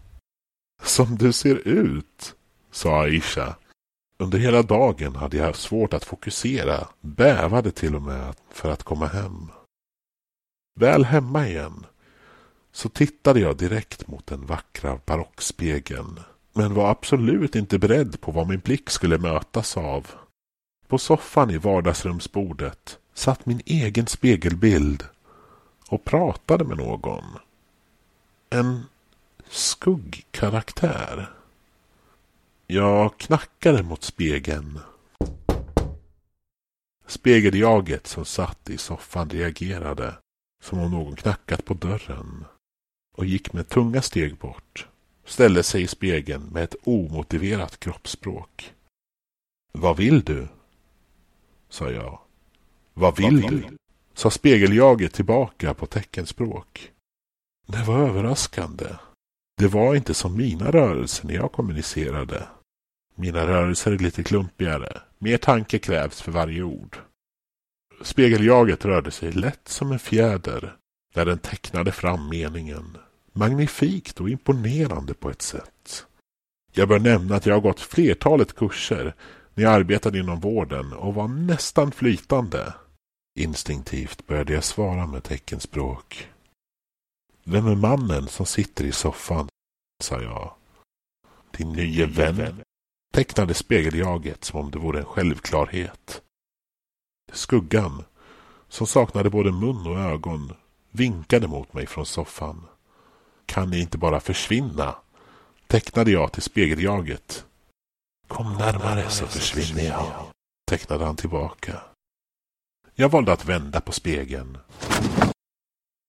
Som 0.82 1.16
du 1.18 1.32
ser 1.32 1.56
ut, 1.68 2.34
sa 2.70 3.02
Aisha. 3.02 3.56
Under 4.18 4.38
hela 4.38 4.62
dagen 4.62 5.16
hade 5.16 5.36
jag 5.36 5.44
haft 5.44 5.60
svårt 5.60 5.94
att 5.94 6.04
fokusera, 6.04 6.88
bävade 7.00 7.70
till 7.70 7.94
och 7.94 8.02
med 8.02 8.34
för 8.50 8.70
att 8.70 8.82
komma 8.82 9.06
hem. 9.06 9.50
Väl 10.80 11.04
hemma 11.04 11.48
igen 11.48 11.86
så 12.72 12.88
tittade 12.88 13.40
jag 13.40 13.56
direkt 13.56 14.06
mot 14.06 14.26
den 14.26 14.46
vackra 14.46 14.98
barockspegeln 15.06 16.20
men 16.52 16.74
var 16.74 16.90
absolut 16.90 17.56
inte 17.56 17.78
beredd 17.78 18.20
på 18.20 18.32
vad 18.32 18.48
min 18.48 18.60
blick 18.60 18.90
skulle 18.90 19.18
mötas 19.18 19.76
av. 19.76 20.10
På 20.88 20.98
soffan 20.98 21.50
i 21.50 21.58
vardagsrumsbordet 21.58 22.98
satt 23.14 23.46
min 23.46 23.60
egen 23.66 24.06
spegelbild 24.06 25.04
och 25.88 26.04
pratade 26.04 26.64
med 26.64 26.76
någon. 26.76 27.24
En 28.50 28.86
skuggkaraktär. 29.48 31.30
Jag 32.66 33.16
knackade 33.18 33.82
mot 33.82 34.02
spegeln. 34.02 34.78
Spegeljaget 37.06 38.06
som 38.06 38.24
satt 38.24 38.70
i 38.70 38.78
soffan 38.78 39.30
reagerade 39.30 40.14
som 40.62 40.78
om 40.78 40.90
någon 40.90 41.16
knackat 41.16 41.64
på 41.64 41.74
dörren 41.74 42.44
och 43.12 43.24
gick 43.26 43.52
med 43.52 43.68
tunga 43.68 44.02
steg 44.02 44.36
bort 44.36 44.88
ställde 45.24 45.62
sig 45.62 45.82
i 45.82 45.86
spegeln 45.86 46.42
med 46.52 46.64
ett 46.64 46.74
omotiverat 46.84 47.80
kroppsspråk. 47.80 48.74
Vad 49.72 49.96
vill 49.96 50.20
du? 50.24 50.48
sa 51.68 51.90
jag. 51.90 52.20
Vad 52.94 53.16
vill 53.16 53.42
Vad 53.42 53.50
du? 53.50 53.76
sa 54.14 54.30
spegeljaget 54.30 55.14
tillbaka 55.14 55.74
på 55.74 55.86
teckenspråk. 55.86 56.92
Det 57.66 57.84
var 57.84 57.98
överraskande. 57.98 58.86
Det 59.56 59.68
var 59.68 59.94
inte 59.94 60.14
som 60.14 60.36
mina 60.36 60.70
rörelser 60.70 61.26
när 61.26 61.34
jag 61.34 61.52
kommunicerade. 61.52 62.48
Mina 63.14 63.46
rörelser 63.46 63.92
är 63.92 63.98
lite 63.98 64.24
klumpigare. 64.24 65.02
Mer 65.18 65.36
tanke 65.36 65.78
krävs 65.78 66.22
för 66.22 66.32
varje 66.32 66.62
ord. 66.62 66.98
Spegeljaget 68.02 68.84
rörde 68.84 69.10
sig 69.10 69.32
lätt 69.32 69.68
som 69.68 69.92
en 69.92 69.98
fjäder 69.98 70.76
när 71.14 71.24
den 71.24 71.38
tecknade 71.38 71.92
fram 71.92 72.28
meningen. 72.28 72.96
Magnifikt 73.32 74.20
och 74.20 74.30
imponerande 74.30 75.14
på 75.14 75.30
ett 75.30 75.42
sätt. 75.42 76.06
Jag 76.72 76.88
bör 76.88 76.98
nämna 76.98 77.36
att 77.36 77.46
jag 77.46 77.54
har 77.54 77.60
gått 77.60 77.80
flertalet 77.80 78.54
kurser 78.54 79.14
när 79.54 79.64
jag 79.64 79.72
arbetade 79.72 80.18
inom 80.18 80.40
vården 80.40 80.92
och 80.92 81.14
var 81.14 81.28
nästan 81.28 81.92
flytande. 81.92 82.74
Instinktivt 83.38 84.26
började 84.26 84.52
jag 84.52 84.64
svara 84.64 85.06
med 85.06 85.24
teckenspråk. 85.24 86.28
Vem 87.44 87.66
är 87.66 87.74
mannen 87.74 88.28
som 88.28 88.46
sitter 88.46 88.84
i 88.84 88.92
soffan? 88.92 89.48
sa 90.02 90.22
jag. 90.22 90.54
Din 91.56 91.72
nye 91.72 92.06
vän 92.06 92.62
tecknade 93.14 93.54
spegeljaget 93.54 94.44
som 94.44 94.60
om 94.60 94.70
det 94.70 94.78
vore 94.78 94.98
en 94.98 95.04
självklarhet. 95.04 96.22
Skuggan, 97.32 98.04
som 98.68 98.86
saknade 98.86 99.30
både 99.30 99.52
mun 99.52 99.86
och 99.86 99.98
ögon, 99.98 100.52
vinkade 100.92 101.48
mot 101.48 101.72
mig 101.72 101.86
från 101.86 102.06
soffan. 102.06 102.66
Kan 103.46 103.70
ni 103.70 103.80
inte 103.80 103.98
bara 103.98 104.20
försvinna? 104.20 104.96
tecknade 105.66 106.10
jag 106.10 106.32
till 106.32 106.42
spegeljaget. 106.42 107.44
Kom 108.28 108.54
närmare 108.54 109.10
så 109.10 109.26
försvinner 109.26 109.82
jag, 109.82 110.26
tecknade 110.68 111.04
han 111.04 111.16
tillbaka. 111.16 111.80
Jag 112.94 113.08
valde 113.08 113.32
att 113.32 113.44
vända 113.44 113.80
på 113.80 113.92
spegeln. 113.92 114.58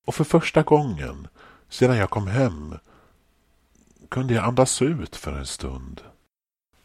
Och 0.07 0.15
för 0.15 0.23
första 0.23 0.63
gången 0.63 1.27
sedan 1.69 1.97
jag 1.97 2.09
kom 2.09 2.27
hem 2.27 2.77
kunde 4.09 4.33
jag 4.33 4.43
andas 4.43 4.81
ut 4.81 5.15
för 5.15 5.31
en 5.31 5.45
stund. 5.45 6.01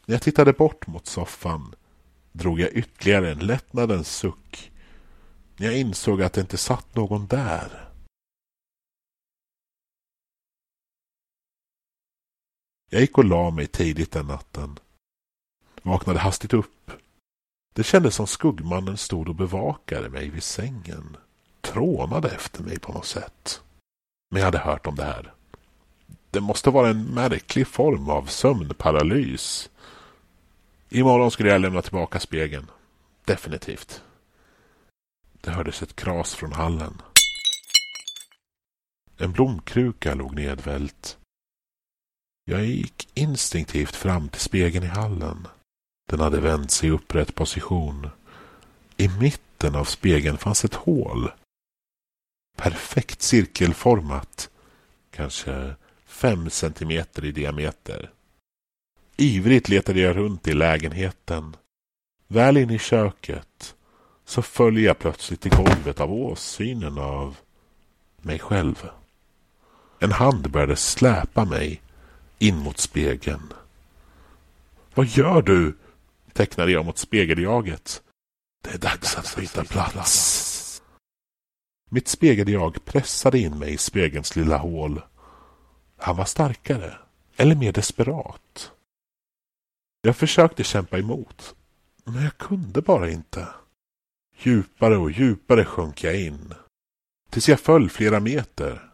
När 0.06 0.14
jag 0.14 0.22
tittade 0.22 0.52
bort 0.52 0.86
mot 0.86 1.06
soffan 1.06 1.74
drog 2.32 2.60
jag 2.60 2.72
ytterligare 2.72 3.30
en 3.30 3.38
lättnadens 3.38 4.16
suck 4.16 4.72
när 5.56 5.66
jag 5.66 5.76
insåg 5.78 6.22
att 6.22 6.32
det 6.32 6.40
inte 6.40 6.56
satt 6.56 6.94
någon 6.94 7.26
där. 7.26 7.88
Jag 12.90 13.00
gick 13.00 13.18
och 13.18 13.25
la 13.25 13.50
mig 13.50 13.66
tidigt 13.66 14.12
den 14.12 14.26
natten. 14.26 14.78
Vaknade 15.83 16.18
hastigt 16.18 16.52
upp. 16.52 16.90
Det 17.75 17.83
kändes 17.83 18.14
som 18.14 18.26
skuggmannen 18.26 18.97
stod 18.97 19.28
och 19.28 19.35
bevakade 19.35 20.09
mig 20.09 20.28
vid 20.28 20.42
sängen. 20.42 21.16
Trånade 21.61 22.28
efter 22.28 22.62
mig 22.62 22.78
på 22.78 22.92
något 22.92 23.07
sätt. 23.07 23.62
Men 24.30 24.40
jag 24.40 24.47
hade 24.47 24.59
hört 24.59 24.87
om 24.87 24.95
det 24.95 25.04
här. 25.04 25.33
Det 26.30 26.40
måste 26.40 26.71
vara 26.71 26.88
en 26.88 27.04
märklig 27.04 27.66
form 27.66 28.11
av 28.11 28.26
sömnparalys. 28.26 29.71
Imorgon 30.88 31.30
skulle 31.30 31.49
jag 31.49 31.61
lämna 31.61 31.83
tillbaka 31.83 32.21
spegeln. 32.21 32.71
Definitivt. 33.25 34.02
Det 35.40 35.50
hördes 35.50 35.83
ett 35.83 35.97
kras 35.97 36.35
från 36.35 36.52
hallen. 36.52 37.02
En 39.18 39.33
blomkruka 39.33 40.14
låg 40.14 40.35
nedvält. 40.35 41.17
Jag 42.50 42.64
gick 42.64 43.08
instinktivt 43.14 43.96
fram 43.96 44.28
till 44.28 44.40
spegeln 44.40 44.84
i 44.84 44.88
hallen. 44.88 45.46
Den 46.11 46.20
hade 46.20 46.40
vänt 46.40 46.70
sig 46.70 46.88
i 46.88 46.92
upprätt 46.92 47.34
position. 47.34 48.11
I 48.96 49.08
mitten 49.08 49.74
av 49.74 49.84
spegeln 49.84 50.38
fanns 50.38 50.64
ett 50.64 50.74
hål. 50.74 51.30
Perfekt 52.56 53.22
cirkelformat. 53.22 54.50
Kanske 55.11 55.74
fem 56.06 56.50
centimeter 56.50 57.24
i 57.24 57.32
diameter. 57.32 58.11
Ivrigt 59.16 59.68
letade 59.68 60.00
jag 60.00 60.16
runt 60.16 60.48
i 60.48 60.52
lägenheten. 60.52 61.56
Väl 62.26 62.56
in 62.56 62.70
i 62.70 62.78
köket 62.78 63.74
så 64.24 64.42
föll 64.42 64.78
jag 64.78 64.98
plötsligt 64.98 65.46
i 65.46 65.48
golvet 65.48 66.00
av 66.00 66.12
åsynen 66.12 66.98
av 66.98 67.37
mig 68.22 68.38
själv. 68.38 68.88
En 69.98 70.12
hand 70.12 70.50
började 70.50 70.76
släpa 70.76 71.44
mig 71.44 71.82
in 72.38 72.57
mot 72.57 72.79
spegeln. 72.79 73.53
Vad 74.94 75.07
gör 75.07 75.42
du? 75.42 75.77
tecknade 76.33 76.72
jag 76.72 76.87
mot 76.87 76.98
spegeljaget. 76.98 78.03
Det 78.64 78.70
är 78.70 78.79
dags 78.79 79.16
att 79.16 79.37
byta 79.37 79.64
plats. 79.64 80.83
Mitt 81.90 82.09
spegeljag 82.09 82.85
pressade 82.85 83.38
in 83.38 83.59
mig 83.59 83.72
i 83.72 83.79
spegelns 83.79 84.37
lilla 84.37 84.57
hål. 84.57 85.03
Han 85.96 86.16
var 86.16 86.24
starkare, 86.24 86.98
eller 87.37 87.55
mer 87.55 87.72
desperat. 87.72 88.72
Jag 90.03 90.16
försökte 90.16 90.64
kämpa 90.64 90.98
emot, 90.98 91.55
men 92.05 92.22
jag 92.22 92.38
kunde 92.38 92.83
bara 92.83 93.11
inte. 93.11 93.48
Djupare 94.37 94.96
och 94.96 95.11
djupare 95.11 95.64
sjönk 95.64 96.05
jag 96.05 96.20
in. 96.20 96.55
Tills 97.31 97.48
jag 97.48 97.61
föll 97.61 97.90
flera 97.90 98.20
meter. 98.20 98.90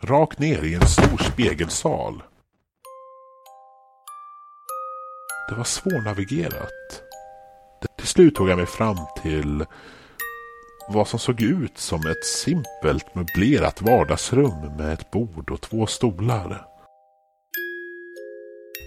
Rakt 0.00 0.38
ner 0.38 0.64
i 0.64 0.74
en 0.74 0.86
stor 0.86 1.18
spegelsal. 1.18 2.22
Det 5.48 5.54
var 5.54 5.64
svårnavigerat. 5.64 7.02
Till 7.96 8.06
slut 8.06 8.34
tog 8.34 8.48
jag 8.48 8.56
mig 8.56 8.66
fram 8.66 8.96
till 9.22 9.64
vad 10.88 11.08
som 11.08 11.18
såg 11.18 11.42
ut 11.42 11.78
som 11.78 12.06
ett 12.06 12.24
simpelt 12.24 13.14
möblerat 13.14 13.82
vardagsrum 13.82 14.76
med 14.76 14.92
ett 14.92 15.10
bord 15.10 15.50
och 15.50 15.60
två 15.60 15.86
stolar. 15.86 16.66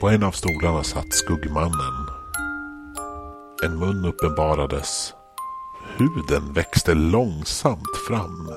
På 0.02 0.10
en 0.10 0.24
av 0.24 0.32
stolarna 0.32 0.84
satt 0.84 1.13
skuggmannen. 1.13 2.08
En 3.63 3.80
mun 3.80 4.06
uppenbarades. 4.06 5.13
Huden 5.97 6.54
växte 6.54 6.93
långsamt 6.93 7.97
fram. 8.08 8.47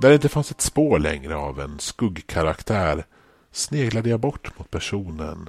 Där 0.00 0.08
det 0.08 0.14
inte 0.14 0.28
fanns 0.28 0.50
ett 0.50 0.60
spår 0.60 0.98
längre 0.98 1.36
av 1.36 1.60
en 1.60 1.78
skuggkaraktär 1.78 3.06
sneglade 3.52 4.08
jag 4.08 4.20
bort 4.20 4.58
mot 4.58 4.70
personen 4.70 5.48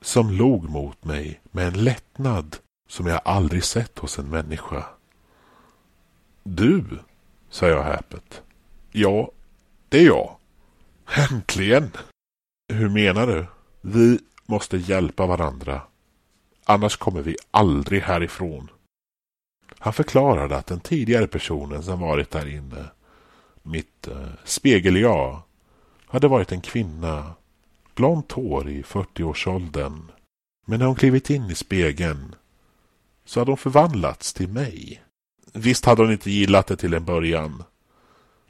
som 0.00 0.30
log 0.30 0.68
mot 0.68 1.04
mig 1.04 1.40
med 1.50 1.66
en 1.66 1.84
lättnad 1.84 2.56
som 2.88 3.06
jag 3.06 3.20
aldrig 3.24 3.64
sett 3.64 3.98
hos 3.98 4.18
en 4.18 4.30
människa. 4.30 4.84
Du, 6.42 6.84
sa 7.50 7.68
jag 7.68 7.82
häpet. 7.82 8.42
Ja, 8.90 9.30
det 9.88 9.98
är 9.98 10.06
jag. 10.06 10.36
Äntligen! 11.30 11.90
Hur 12.72 12.88
menar 12.88 13.26
du? 13.26 13.46
Vi 13.80 14.18
måste 14.46 14.76
hjälpa 14.76 15.26
varandra. 15.26 15.82
Annars 16.64 16.96
kommer 16.96 17.22
vi 17.22 17.36
aldrig 17.50 18.02
härifrån. 18.02 18.70
Han 19.78 19.92
förklarade 19.92 20.56
att 20.56 20.66
den 20.66 20.80
tidigare 20.80 21.26
personen 21.26 21.82
som 21.82 22.00
varit 22.00 22.30
där 22.30 22.48
inne, 22.48 22.84
mitt 23.62 24.08
eh, 24.08 24.28
spegel-jag, 24.44 25.42
hade 26.06 26.28
varit 26.28 26.52
en 26.52 26.60
kvinna 26.60 27.34
blont 28.00 28.32
hår 28.32 28.68
i 28.68 28.82
40-årsåldern. 28.82 30.12
Men 30.66 30.78
när 30.78 30.86
hon 30.86 30.96
klivit 30.96 31.30
in 31.30 31.50
i 31.50 31.54
spegeln 31.54 32.34
så 33.24 33.40
hade 33.40 33.50
hon 33.50 33.58
förvandlats 33.58 34.32
till 34.32 34.48
mig. 34.48 35.02
Visst 35.52 35.84
hade 35.84 36.02
hon 36.02 36.12
inte 36.12 36.30
gillat 36.30 36.66
det 36.66 36.76
till 36.76 36.94
en 36.94 37.04
början. 37.04 37.62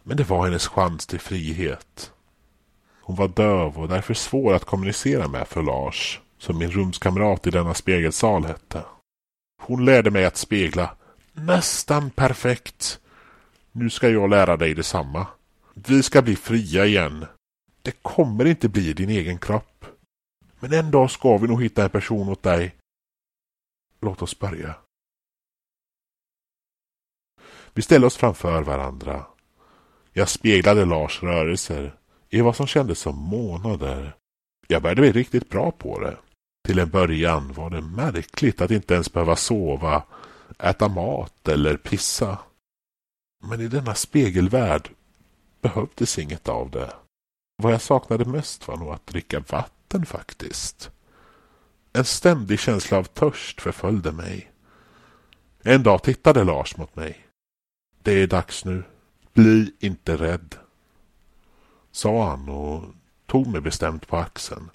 Men 0.02 0.16
det 0.16 0.28
var 0.28 0.44
hennes 0.44 0.66
chans 0.66 1.06
till 1.06 1.20
frihet. 1.20 2.12
Hon 3.00 3.16
var 3.16 3.28
döv 3.28 3.78
och 3.78 3.88
därför 3.88 4.14
svår 4.14 4.54
att 4.54 4.64
kommunicera 4.64 5.28
med 5.28 5.48
för 5.48 5.62
Lars, 5.62 6.20
som 6.38 6.58
min 6.58 6.70
rumskamrat 6.70 7.46
i 7.46 7.50
denna 7.50 7.74
spegelsal 7.74 8.44
hette. 8.44 8.82
Hon 9.62 9.84
lärde 9.84 10.10
mig 10.10 10.24
att 10.24 10.36
spegla 10.36 10.90
nästan 11.32 12.10
perfekt. 12.10 13.00
Nu 13.72 13.90
ska 13.90 14.08
jag 14.08 14.30
lära 14.30 14.56
dig 14.56 14.74
detsamma. 14.74 15.26
Vi 15.74 16.02
ska 16.02 16.22
bli 16.22 16.36
fria 16.36 16.86
igen 16.86 17.26
det 17.82 18.02
kommer 18.02 18.44
inte 18.44 18.68
bli 18.68 18.92
din 18.92 19.10
egen 19.10 19.38
kropp. 19.38 19.84
Men 20.60 20.72
en 20.72 20.90
dag 20.90 21.10
ska 21.10 21.36
vi 21.36 21.48
nog 21.48 21.62
hitta 21.62 21.84
en 21.84 21.90
person 21.90 22.28
åt 22.28 22.42
dig. 22.42 22.74
Låt 24.00 24.22
oss 24.22 24.38
börja. 24.38 24.74
Vi 27.74 27.82
ställde 27.82 28.06
oss 28.06 28.16
framför 28.16 28.62
varandra. 28.62 29.26
Jag 30.12 30.28
speglade 30.28 30.84
Lars 30.84 31.22
rörelser 31.22 31.96
i 32.28 32.40
vad 32.40 32.56
som 32.56 32.66
kändes 32.66 32.98
som 32.98 33.16
månader. 33.16 34.16
Jag 34.68 34.82
började 34.82 35.00
bli 35.00 35.12
riktigt 35.12 35.48
bra 35.48 35.70
på 35.70 36.00
det. 36.00 36.16
Till 36.64 36.78
en 36.78 36.90
början 36.90 37.52
var 37.52 37.70
det 37.70 37.80
märkligt 37.80 38.60
att 38.60 38.70
inte 38.70 38.94
ens 38.94 39.12
behöva 39.12 39.36
sova, 39.36 40.02
äta 40.58 40.88
mat 40.88 41.48
eller 41.48 41.76
pissa. 41.76 42.38
Men 43.42 43.60
i 43.60 43.68
denna 43.68 43.94
spegelvärld 43.94 44.90
behövdes 45.60 46.18
inget 46.18 46.48
av 46.48 46.70
det. 46.70 46.92
Vad 47.62 47.72
jag 47.72 47.82
saknade 47.82 48.24
mest 48.24 48.68
var 48.68 48.76
nog 48.76 48.88
att 48.88 49.06
dricka 49.06 49.40
vatten 49.40 50.06
faktiskt. 50.06 50.90
En 51.92 52.04
ständig 52.04 52.60
känsla 52.60 52.98
av 52.98 53.04
törst 53.04 53.60
förföljde 53.60 54.12
mig. 54.12 54.52
En 55.62 55.82
dag 55.82 56.02
tittade 56.02 56.44
Lars 56.44 56.76
mot 56.76 56.96
mig. 56.96 57.26
Det 58.02 58.12
är 58.12 58.26
dags 58.26 58.64
nu. 58.64 58.84
Bli 59.32 59.74
inte 59.80 60.16
rädd. 60.16 60.54
Sa 61.92 62.28
han 62.30 62.48
och 62.48 62.84
tog 63.26 63.46
mig 63.46 63.60
bestämt 63.60 64.08
på 64.08 64.16
axeln. 64.16 64.70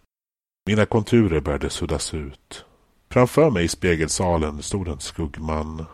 Mina 0.65 0.85
konturer 0.85 1.39
började 1.39 1.69
suddas 1.69 2.13
ut. 2.13 2.65
Framför 3.09 3.49
mig 3.49 3.65
i 3.65 3.67
spegelsalen 3.67 4.63
stod 4.63 4.87
en 4.87 4.99
skuggman. 4.99 5.85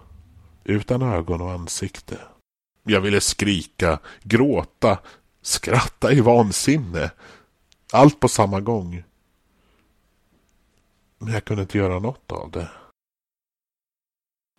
utan 0.64 1.02
ögon 1.02 1.42
och 1.42 1.52
ansikte. 1.52 2.18
Jag 2.84 3.02
ville 3.02 3.22
skrika, 3.22 4.00
gråta, 4.24 5.00
skratta 5.42 6.12
i 6.12 6.22
vansinne. 6.22 7.12
Allt 7.94 8.20
på 8.20 8.28
samma 8.28 8.60
gång. 8.60 9.04
Men 11.18 11.34
jag 11.34 11.46
kunde 11.46 11.62
inte 11.62 11.78
göra 11.78 12.00
något 12.00 12.32
av 12.32 12.52
det. 12.52 12.70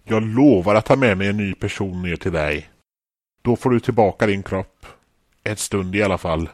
Jag 0.04 0.22
lovar 0.22 0.74
att 0.74 0.86
ta 0.86 0.96
med 0.96 1.18
mig 1.18 1.28
en 1.28 1.36
ny 1.36 1.54
person 1.54 2.02
ner 2.02 2.16
till 2.16 2.32
dig. 2.32 2.70
Då 3.42 3.56
får 3.56 3.70
du 3.70 3.80
tillbaka 3.80 4.26
din 4.26 4.42
kropp. 4.42 4.86
En 5.44 5.56
stund 5.56 5.96
i 5.96 6.02
alla 6.02 6.18
fall. 6.18 6.48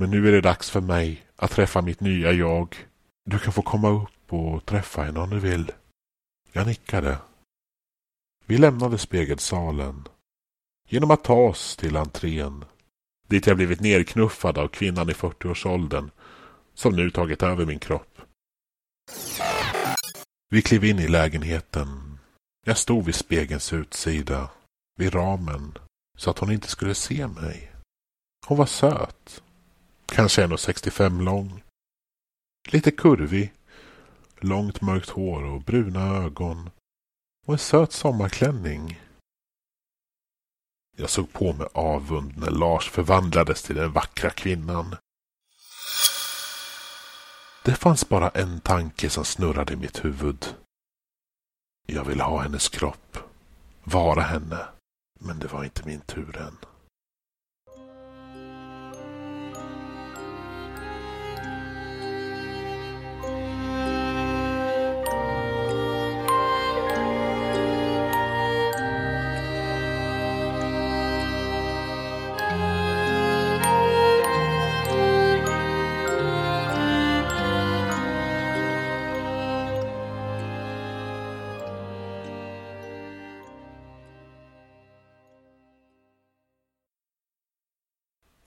Men 0.00 0.10
nu 0.10 0.28
är 0.28 0.32
det 0.32 0.40
dags 0.40 0.70
för 0.70 0.80
mig 0.80 1.26
att 1.36 1.50
träffa 1.50 1.82
mitt 1.82 2.00
nya 2.00 2.32
jag. 2.32 2.76
Du 3.24 3.38
kan 3.38 3.52
få 3.52 3.62
komma 3.62 3.88
upp 3.88 4.32
och 4.32 4.66
träffa 4.66 5.02
henne 5.02 5.20
om 5.20 5.30
du 5.30 5.38
vill. 5.38 5.72
Jag 6.52 6.66
nickade. 6.66 7.18
Vi 8.46 8.58
lämnade 8.58 8.98
spegelsalen. 8.98 10.08
Genom 10.88 11.10
att 11.10 11.24
ta 11.24 11.34
oss 11.34 11.76
till 11.76 11.96
entrén. 11.96 12.64
Dit 13.28 13.46
jag 13.46 13.56
blivit 13.56 13.80
nerknuffad 13.80 14.58
av 14.58 14.68
kvinnan 14.68 15.10
i 15.10 15.12
40-årsåldern. 15.12 16.10
Som 16.74 16.96
nu 16.96 17.10
tagit 17.10 17.42
över 17.42 17.66
min 17.66 17.78
kropp. 17.78 18.20
Vi 20.50 20.62
klev 20.62 20.84
in 20.84 20.98
i 20.98 21.08
lägenheten. 21.08 22.18
Jag 22.66 22.78
stod 22.78 23.04
vid 23.04 23.14
spegelns 23.14 23.72
utsida. 23.72 24.50
Vid 24.96 25.14
ramen. 25.14 25.78
Så 26.18 26.30
att 26.30 26.38
hon 26.38 26.52
inte 26.52 26.68
skulle 26.68 26.94
se 26.94 27.26
mig. 27.26 27.72
Hon 28.46 28.58
var 28.58 28.66
söt. 28.66 29.42
Kanske 30.06 30.46
1,65 30.46 31.22
lång. 31.22 31.62
Lite 32.68 32.90
kurvig. 32.90 33.52
Långt 34.40 34.80
mörkt 34.80 35.08
hår 35.08 35.42
och 35.42 35.62
bruna 35.62 36.16
ögon. 36.16 36.70
Och 37.46 37.52
en 37.52 37.58
söt 37.58 37.92
sommarklänning. 37.92 39.00
Jag 41.00 41.10
såg 41.10 41.32
på 41.32 41.52
med 41.52 41.68
avund 41.72 42.36
när 42.36 42.50
Lars 42.50 42.90
förvandlades 42.90 43.62
till 43.62 43.76
den 43.76 43.92
vackra 43.92 44.30
kvinnan. 44.30 44.96
Det 47.64 47.74
fanns 47.74 48.08
bara 48.08 48.28
en 48.28 48.60
tanke 48.60 49.10
som 49.10 49.24
snurrade 49.24 49.72
i 49.72 49.76
mitt 49.76 50.04
huvud. 50.04 50.54
Jag 51.86 52.04
ville 52.04 52.22
ha 52.22 52.38
hennes 52.42 52.68
kropp. 52.68 53.18
Vara 53.84 54.22
henne. 54.22 54.68
Men 55.20 55.38
det 55.38 55.52
var 55.52 55.64
inte 55.64 55.86
min 55.86 56.00
tur 56.00 56.36
än. 56.36 56.56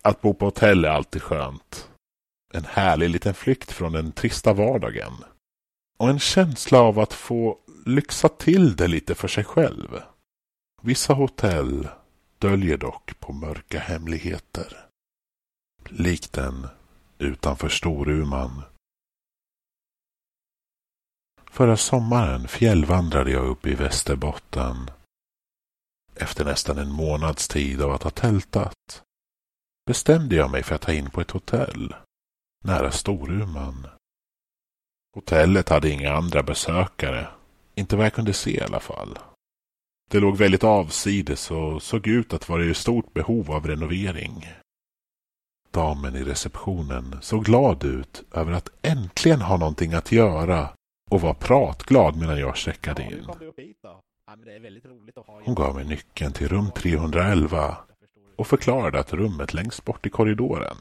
Att 0.03 0.21
bo 0.21 0.33
på 0.33 0.45
hotell 0.45 0.85
är 0.85 0.89
alltid 0.89 1.21
skönt. 1.21 1.89
En 2.53 2.65
härlig 2.65 3.09
liten 3.09 3.33
flykt 3.33 3.71
från 3.71 3.91
den 3.91 4.11
trista 4.11 4.53
vardagen. 4.53 5.13
Och 5.97 6.09
en 6.09 6.19
känsla 6.19 6.79
av 6.79 6.99
att 6.99 7.13
få 7.13 7.57
lyxa 7.85 8.29
till 8.29 8.75
det 8.75 8.87
lite 8.87 9.15
för 9.15 9.27
sig 9.27 9.43
själv. 9.43 10.01
Vissa 10.81 11.13
hotell 11.13 11.87
döljer 12.37 12.77
dock 12.77 13.19
på 13.19 13.33
mörka 13.33 13.79
hemligheter. 13.79 14.87
Likt 15.89 16.33
den 16.33 16.67
utanför 17.17 17.69
Storuman. 17.69 18.61
Förra 21.51 21.77
sommaren 21.77 22.47
fjällvandrade 22.47 23.31
jag 23.31 23.45
upp 23.45 23.65
i 23.67 23.75
Västerbotten. 23.75 24.91
Efter 26.15 26.45
nästan 26.45 26.77
en 26.77 26.91
månads 26.91 27.47
tid 27.47 27.81
av 27.81 27.91
att 27.91 28.03
ha 28.03 28.09
tältat 28.09 29.03
bestämde 29.91 30.35
jag 30.35 30.51
mig 30.51 30.63
för 30.63 30.75
att 30.75 30.81
ta 30.81 30.93
in 30.93 31.09
på 31.09 31.21
ett 31.21 31.31
hotell 31.31 31.95
nära 32.63 32.91
Storuman. 32.91 33.87
Hotellet 35.15 35.69
hade 35.69 35.89
inga 35.89 36.13
andra 36.13 36.43
besökare, 36.43 37.27
inte 37.75 37.95
vad 37.95 38.05
jag 38.05 38.13
kunde 38.13 38.33
se 38.33 38.51
i 38.51 38.61
alla 38.61 38.79
fall. 38.79 39.19
Det 40.09 40.19
låg 40.19 40.37
väldigt 40.37 40.63
avsides 40.63 41.51
och 41.51 41.83
såg 41.83 42.07
ut 42.07 42.33
att 42.33 42.49
vara 42.49 42.63
i 42.63 42.73
stort 42.73 43.13
behov 43.13 43.51
av 43.51 43.67
renovering. 43.67 44.47
Damen 45.71 46.15
i 46.15 46.23
receptionen 46.23 47.17
såg 47.21 47.45
glad 47.45 47.83
ut 47.83 48.23
över 48.31 48.51
att 48.51 48.69
äntligen 48.81 49.41
ha 49.41 49.57
någonting 49.57 49.93
att 49.93 50.11
göra 50.11 50.69
och 51.09 51.21
var 51.21 51.33
pratglad 51.33 52.17
medan 52.17 52.39
jag 52.39 52.57
checkade 52.57 53.03
in. 53.03 53.27
Hon 55.43 55.55
gav 55.55 55.75
mig 55.75 55.85
nyckeln 55.85 56.33
till 56.33 56.47
rum 56.47 56.71
311 56.75 57.77
och 58.41 58.47
förklarade 58.47 58.99
att 58.99 59.13
rummet 59.13 59.53
längst 59.53 59.85
bort 59.85 60.05
i 60.05 60.09
korridoren 60.09 60.77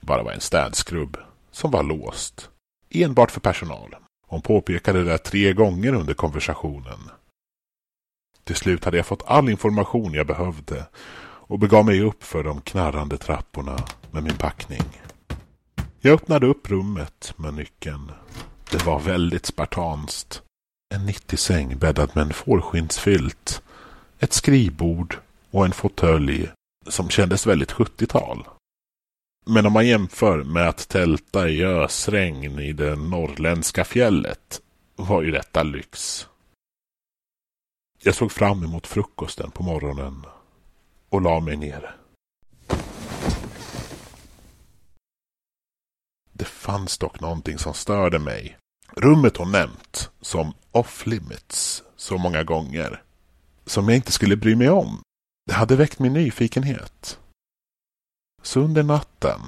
bara 0.00 0.22
var 0.22 0.32
en 0.32 0.40
städskrubb 0.40 1.16
som 1.50 1.70
var 1.70 1.82
låst. 1.82 2.50
Enbart 2.90 3.30
för 3.30 3.40
personal. 3.40 3.96
Hon 4.26 4.42
påpekade 4.42 5.04
det 5.04 5.18
tre 5.18 5.52
gånger 5.52 5.94
under 5.94 6.14
konversationen. 6.14 6.98
Till 8.44 8.56
slut 8.56 8.84
hade 8.84 8.96
jag 8.96 9.06
fått 9.06 9.22
all 9.26 9.48
information 9.48 10.14
jag 10.14 10.26
behövde 10.26 10.86
och 11.22 11.58
begav 11.58 11.84
mig 11.84 12.00
upp 12.00 12.24
för 12.24 12.44
de 12.44 12.60
knarrande 12.60 13.18
trapporna 13.18 13.76
med 14.10 14.22
min 14.22 14.36
packning. 14.36 15.00
Jag 16.00 16.14
öppnade 16.14 16.46
upp 16.46 16.70
rummet 16.70 17.34
med 17.36 17.54
nyckeln. 17.54 18.12
Det 18.70 18.86
var 18.86 19.00
väldigt 19.00 19.46
spartanskt. 19.46 20.42
En 20.94 21.08
90-säng 21.08 21.78
bäddad 21.78 22.10
med 22.14 22.22
en 22.22 22.32
fårskinnsfilt, 22.32 23.62
ett 24.18 24.32
skrivbord 24.32 25.16
och 25.50 25.64
en 25.64 25.72
fåtölj 25.72 26.50
som 26.86 27.08
kändes 27.08 27.46
väldigt 27.46 27.72
70-tal. 27.72 28.48
Men 29.46 29.66
om 29.66 29.72
man 29.72 29.86
jämför 29.86 30.44
med 30.44 30.68
att 30.68 30.88
tälta 30.88 31.48
i 31.48 31.64
ösregn 31.64 32.58
i 32.58 32.72
det 32.72 32.96
norrländska 32.96 33.84
fjället 33.84 34.60
var 34.96 35.22
ju 35.22 35.30
detta 35.30 35.62
lyx. 35.62 36.26
Jag 38.02 38.14
såg 38.14 38.32
fram 38.32 38.64
emot 38.64 38.86
frukosten 38.86 39.50
på 39.50 39.62
morgonen 39.62 40.24
och 41.08 41.22
la 41.22 41.40
mig 41.40 41.56
ner. 41.56 41.96
Det 46.32 46.44
fanns 46.44 46.98
dock 46.98 47.20
någonting 47.20 47.58
som 47.58 47.74
störde 47.74 48.18
mig. 48.18 48.58
Rummet 48.96 49.36
hon 49.36 49.52
nämnt 49.52 50.10
som 50.20 50.54
off 50.70 51.06
limits 51.06 51.82
så 51.96 52.18
många 52.18 52.42
gånger. 52.42 53.02
Som 53.66 53.88
jag 53.88 53.96
inte 53.96 54.12
skulle 54.12 54.36
bry 54.36 54.56
mig 54.56 54.70
om. 54.70 55.02
Det 55.46 55.52
hade 55.52 55.76
väckt 55.76 55.98
min 55.98 56.12
nyfikenhet. 56.12 57.20
Så 58.42 58.60
under 58.60 58.82
natten, 58.82 59.40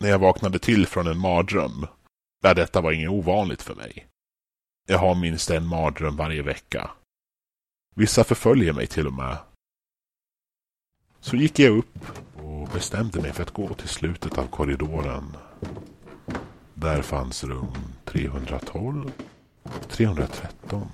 när 0.00 0.08
jag 0.08 0.18
vaknade 0.18 0.58
till 0.58 0.86
från 0.86 1.06
en 1.06 1.18
mardröm, 1.18 1.86
där 2.42 2.54
detta 2.54 2.80
var 2.80 2.92
inget 2.92 3.10
ovanligt 3.10 3.62
för 3.62 3.74
mig. 3.74 4.06
Jag 4.88 4.98
har 4.98 5.14
minst 5.14 5.50
en 5.50 5.66
mardröm 5.66 6.16
varje 6.16 6.42
vecka. 6.42 6.90
Vissa 7.94 8.24
förföljer 8.24 8.72
mig 8.72 8.86
till 8.86 9.06
och 9.06 9.12
med. 9.12 9.38
Så 11.20 11.36
gick 11.36 11.58
jag 11.58 11.78
upp 11.78 11.98
och 12.36 12.68
bestämde 12.68 13.20
mig 13.20 13.32
för 13.32 13.42
att 13.42 13.50
gå 13.50 13.74
till 13.74 13.88
slutet 13.88 14.38
av 14.38 14.46
korridoren. 14.46 15.36
Där 16.74 17.02
fanns 17.02 17.44
rum 17.44 17.74
312, 18.04 19.12
313, 19.88 20.88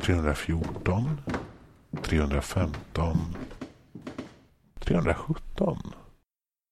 314 0.00 1.20
315. 2.02 3.16
317. 4.80 5.78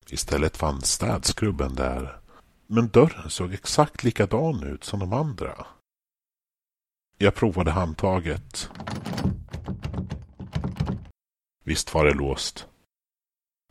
Istället 0.09 0.57
fanns 0.57 0.92
städskrubben 0.92 1.74
där. 1.74 2.20
Men 2.66 2.88
dörren 2.88 3.31
såg 3.31 3.55
exakt 3.55 4.05
likadan 4.05 4.62
ut 4.62 4.85
som 4.85 5.00
de 5.00 5.12
andra. 5.12 5.66
Jag 7.18 7.35
provade 7.35 7.70
handtaget. 7.70 8.70
Visst 11.64 11.94
var 11.94 12.05
det 12.05 12.14
låst. 12.14 12.68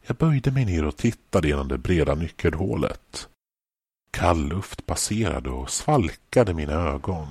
Jag 0.07 0.17
böjde 0.17 0.51
mig 0.51 0.65
ner 0.65 0.85
och 0.85 0.97
tittade 0.97 1.47
genom 1.47 1.67
det 1.67 1.77
breda 1.77 2.15
nyckelhålet. 2.15 3.29
Kall 4.11 4.47
luft 4.47 4.85
passerade 4.85 5.49
och 5.49 5.69
svalkade 5.69 6.53
mina 6.53 6.73
ögon. 6.73 7.27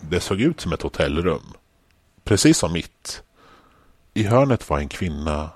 Det 0.00 0.20
såg 0.20 0.40
ut 0.40 0.60
som 0.60 0.72
ett 0.72 0.82
hotellrum 0.82 1.54
precis 2.28 2.58
som 2.58 2.72
mitt. 2.72 3.22
I 4.14 4.22
hörnet 4.22 4.70
var 4.70 4.78
en 4.78 4.88
kvinna 4.88 5.50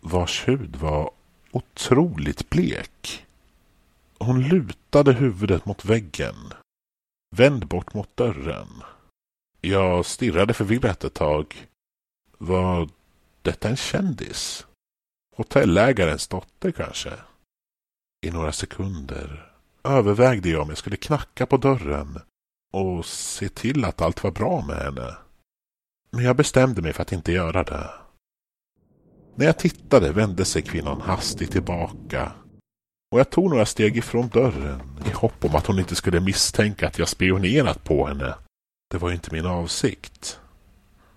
vars 0.00 0.48
hud 0.48 0.76
var 0.76 1.10
otroligt 1.50 2.50
blek. 2.50 3.26
Hon 4.18 4.42
lutade 4.42 5.12
huvudet 5.12 5.66
mot 5.66 5.84
väggen, 5.84 6.34
vänd 7.36 7.66
bort 7.66 7.94
mot 7.94 8.16
dörren. 8.16 8.68
Jag 9.60 10.06
stirrade 10.06 10.54
förvirrat 10.54 11.04
ett 11.04 11.14
tag. 11.14 11.68
Var 12.38 12.88
detta 13.42 13.68
en 13.68 13.76
kändis? 13.76 14.66
Hotellägarens 15.36 16.28
dotter 16.28 16.72
kanske? 16.72 17.12
I 18.26 18.30
några 18.30 18.52
sekunder 18.52 19.52
övervägde 19.82 20.48
jag 20.48 20.62
om 20.62 20.68
jag 20.68 20.78
skulle 20.78 20.96
knacka 20.96 21.46
på 21.46 21.56
dörren 21.56 22.20
och 22.72 23.06
se 23.06 23.48
till 23.48 23.84
att 23.84 24.00
allt 24.00 24.22
var 24.22 24.30
bra 24.30 24.64
med 24.66 24.76
henne. 24.76 25.23
Men 26.14 26.24
jag 26.24 26.36
bestämde 26.36 26.82
mig 26.82 26.92
för 26.92 27.02
att 27.02 27.12
inte 27.12 27.32
göra 27.32 27.62
det. 27.62 27.90
När 29.34 29.46
jag 29.46 29.58
tittade 29.58 30.12
vände 30.12 30.44
sig 30.44 30.62
kvinnan 30.62 31.00
hastigt 31.00 31.52
tillbaka 31.52 32.32
och 33.10 33.20
jag 33.20 33.30
tog 33.30 33.50
några 33.50 33.66
steg 33.66 33.96
ifrån 33.96 34.28
dörren 34.28 34.80
i 35.06 35.10
hopp 35.10 35.44
om 35.44 35.54
att 35.54 35.66
hon 35.66 35.78
inte 35.78 35.94
skulle 35.94 36.20
misstänka 36.20 36.86
att 36.86 36.98
jag 36.98 37.08
spionerat 37.08 37.84
på 37.84 38.06
henne. 38.06 38.34
Det 38.90 38.98
var 38.98 39.08
ju 39.08 39.14
inte 39.14 39.34
min 39.34 39.46
avsikt. 39.46 40.40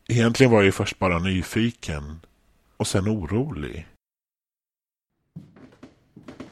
Egentligen 0.07 0.51
var 0.51 0.59
jag 0.59 0.65
ju 0.65 0.71
först 0.71 0.99
bara 0.99 1.19
nyfiken 1.19 2.19
och 2.77 2.87
sen 2.87 3.07
orolig. 3.07 3.87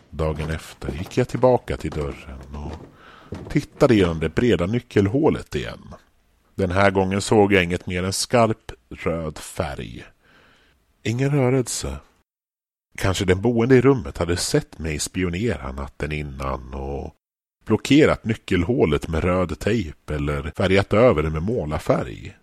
Dagen 0.10 0.50
efter 0.50 0.92
gick 0.92 1.18
jag 1.18 1.28
tillbaka 1.28 1.78
till 1.78 1.92
dörren 1.92 2.56
och 2.56 3.52
tittade 3.52 3.96
genom 3.96 4.20
det 4.20 4.30
breda 4.30 4.66
nyckelhålet 4.66 5.56
igen. 5.56 5.96
Den 6.56 6.72
här 6.72 6.92
gången 6.92 7.22
såg 7.22 7.54
jag 7.54 7.64
inget 7.64 7.88
mer 7.88 8.04
än 8.04 8.14
skarp 8.14 8.72
röd 8.90 9.38
färg. 9.38 10.06
Ingen 11.04 11.32
rörelse. 11.32 11.98
Kanske 12.98 13.26
den 13.26 13.42
boende 13.42 13.76
i 13.76 13.82
rummet 13.82 14.18
hade 14.18 14.38
sett 14.38 14.80
mig 14.80 15.00
spionera 15.00 15.72
natten 15.72 16.12
innan 16.12 16.74
och 16.74 17.16
blockerat 17.66 18.26
nyckelhålet 18.26 19.08
med 19.08 19.24
röd 19.24 19.60
tejp 19.60 20.14
eller 20.14 20.52
färgat 20.58 20.94
över 20.94 21.24
det 21.24 21.30
med 21.30 21.44
målarfärg. 21.44 22.38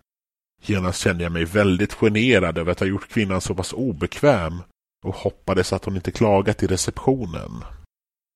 Genast 0.61 0.99
kände 0.99 1.23
jag 1.23 1.31
mig 1.31 1.45
väldigt 1.45 1.93
generad 1.93 2.57
över 2.57 2.71
att 2.71 2.79
ha 2.79 2.87
gjort 2.87 3.09
kvinnan 3.09 3.41
så 3.41 3.55
pass 3.55 3.73
obekväm 3.73 4.61
och 5.05 5.15
hoppades 5.15 5.73
att 5.73 5.85
hon 5.85 5.95
inte 5.95 6.11
klagat 6.11 6.63
i 6.63 6.67
receptionen. 6.67 7.63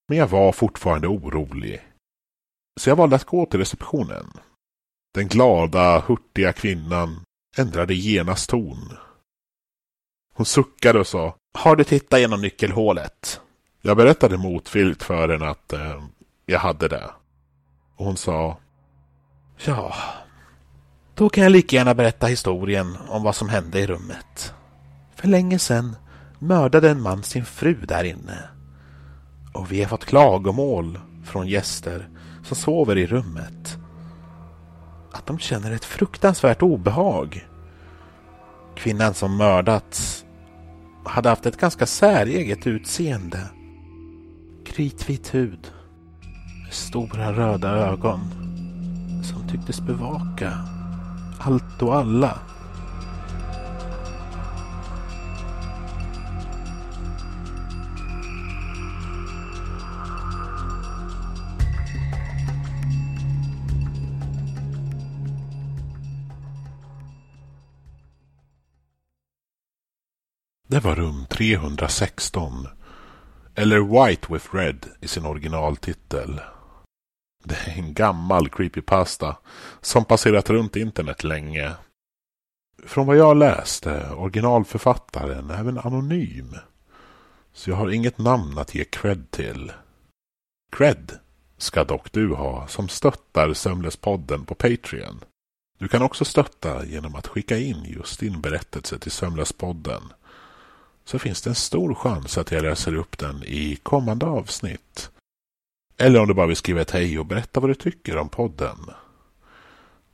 Men 0.07 0.17
jag 0.17 0.27
var 0.27 0.51
fortfarande 0.51 1.07
orolig. 1.07 1.81
Så 2.79 2.89
jag 2.89 2.95
valde 2.95 3.15
att 3.15 3.23
gå 3.23 3.45
till 3.45 3.59
receptionen. 3.59 4.25
Den 5.17 5.27
glada, 5.27 5.99
hurtiga 6.07 6.53
kvinnan 6.53 7.19
ändrade 7.57 7.93
genast 7.93 8.49
ton. 8.49 8.93
Hon 10.35 10.45
suckade 10.45 10.99
och 10.99 11.07
sa 11.07 11.35
Har 11.53 11.75
du 11.75 11.83
tittat 11.83 12.19
genom 12.19 12.41
nyckelhålet? 12.41 13.41
Jag 13.81 13.97
berättade 13.97 14.37
motvilligt 14.37 15.03
för 15.03 15.29
henne 15.29 15.49
att 15.49 15.73
eh, 15.73 16.03
jag 16.45 16.59
hade 16.59 16.87
det. 16.87 17.09
Och 17.95 18.05
hon 18.05 18.17
sa 18.17 18.57
Ja, 19.65 19.93
då 21.15 21.29
kan 21.29 21.43
jag 21.43 21.51
lika 21.51 21.75
gärna 21.75 21.95
berätta 21.95 22.27
historien 22.27 22.97
om 23.09 23.23
vad 23.23 23.35
som 23.35 23.49
hände 23.49 23.79
i 23.79 23.87
rummet. 23.87 24.53
För 25.15 25.27
länge 25.27 25.59
sedan 25.59 25.95
mördade 26.39 26.89
en 26.89 27.01
man 27.01 27.23
sin 27.23 27.45
fru 27.45 27.73
där 27.73 28.03
inne. 28.03 28.49
Och 29.53 29.71
vi 29.71 29.81
har 29.81 29.89
fått 29.89 30.05
klagomål 30.05 30.99
från 31.25 31.47
gäster 31.47 32.09
som 32.43 32.55
sover 32.55 32.97
i 32.97 33.07
rummet. 33.07 33.77
Att 35.11 35.25
de 35.25 35.39
känner 35.39 35.71
ett 35.71 35.85
fruktansvärt 35.85 36.61
obehag. 36.61 37.47
Kvinnan 38.75 39.13
som 39.13 39.37
mördats 39.37 40.25
hade 41.05 41.29
haft 41.29 41.45
ett 41.45 41.57
ganska 41.57 41.85
säreget 41.85 42.67
utseende. 42.67 43.39
Kritvit 44.65 45.33
hud. 45.33 45.71
Med 46.63 46.73
stora 46.73 47.33
röda 47.33 47.69
ögon. 47.69 48.19
Som 49.23 49.47
tycktes 49.47 49.81
bevaka 49.81 50.53
allt 51.39 51.81
och 51.81 51.95
alla. 51.95 52.39
Det 70.77 70.83
var 70.83 70.95
rum 70.95 71.25
316. 71.29 72.67
Eller 73.55 73.79
White 73.79 74.33
with 74.33 74.55
Red 74.55 74.85
i 75.01 75.07
sin 75.07 75.25
originaltitel. 75.25 76.41
Det 77.43 77.55
är 77.55 77.77
en 77.77 77.93
gammal 77.93 78.49
creepypasta 78.49 79.37
som 79.81 80.05
passerat 80.05 80.49
runt 80.49 80.75
internet 80.75 81.23
länge. 81.23 81.71
Från 82.85 83.07
vad 83.07 83.17
jag 83.17 83.37
läste 83.37 84.09
originalförfattaren 84.09 85.49
även 85.49 85.77
anonym. 85.77 86.55
Så 87.53 87.69
jag 87.69 87.77
har 87.77 87.89
inget 87.89 88.17
namn 88.17 88.57
att 88.57 88.75
ge 88.75 88.83
cred 88.83 89.31
till. 89.31 89.71
Cred 90.71 91.11
ska 91.57 91.83
dock 91.83 92.11
du 92.11 92.33
ha 92.33 92.67
som 92.67 92.89
stöttar 92.89 93.53
Sömnlöspodden 93.53 94.45
på 94.45 94.55
Patreon. 94.55 95.19
Du 95.79 95.87
kan 95.87 96.01
också 96.01 96.25
stötta 96.25 96.85
genom 96.85 97.15
att 97.15 97.27
skicka 97.27 97.57
in 97.57 97.83
just 97.83 98.19
din 98.19 98.41
berättelse 98.41 98.99
till 98.99 99.11
Sömnlöspodden 99.11 100.01
så 101.07 101.19
finns 101.19 101.41
det 101.41 101.49
en 101.49 101.55
stor 101.55 101.93
chans 101.93 102.37
att 102.37 102.51
jag 102.51 102.63
läser 102.63 102.95
upp 102.95 103.17
den 103.17 103.43
i 103.43 103.75
kommande 103.75 104.25
avsnitt. 104.25 105.11
Eller 105.97 106.19
om 106.19 106.27
du 106.27 106.33
bara 106.33 106.47
vill 106.47 106.55
skriva 106.55 106.81
ett 106.81 106.91
hej 106.91 107.19
och 107.19 107.25
berätta 107.25 107.59
vad 107.59 107.69
du 107.69 107.75
tycker 107.75 108.17
om 108.17 108.29
podden. 108.29 108.77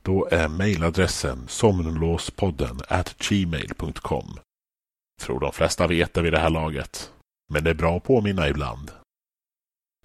Då 0.02 0.28
är 0.30 0.48
mejladressen 0.48 1.48
somnolåspodden 1.48 2.80
at 2.88 3.18
gmail.com. 3.18 4.38
Tror 5.22 5.40
de 5.40 5.52
flesta 5.52 5.86
vet 5.86 6.14
det 6.14 6.22
vid 6.22 6.32
det 6.32 6.38
här 6.38 6.50
laget. 6.50 7.12
Men 7.50 7.64
det 7.64 7.70
är 7.70 7.74
bra 7.74 7.96
att 7.96 8.04
påminna 8.04 8.48
ibland. 8.48 8.90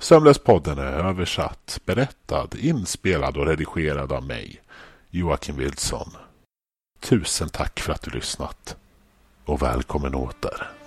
Sömnlöspodden 0.01 0.77
är 0.77 0.91
översatt, 0.91 1.79
berättad, 1.85 2.49
inspelad 2.59 3.37
och 3.37 3.45
redigerad 3.45 4.11
av 4.11 4.25
mig, 4.25 4.61
Joakim 5.09 5.57
Wilson. 5.57 6.11
Tusen 6.99 7.49
tack 7.49 7.79
för 7.79 7.93
att 7.93 8.01
du 8.01 8.11
lyssnat 8.11 8.77
och 9.45 9.61
välkommen 9.61 10.15
åter. 10.15 10.78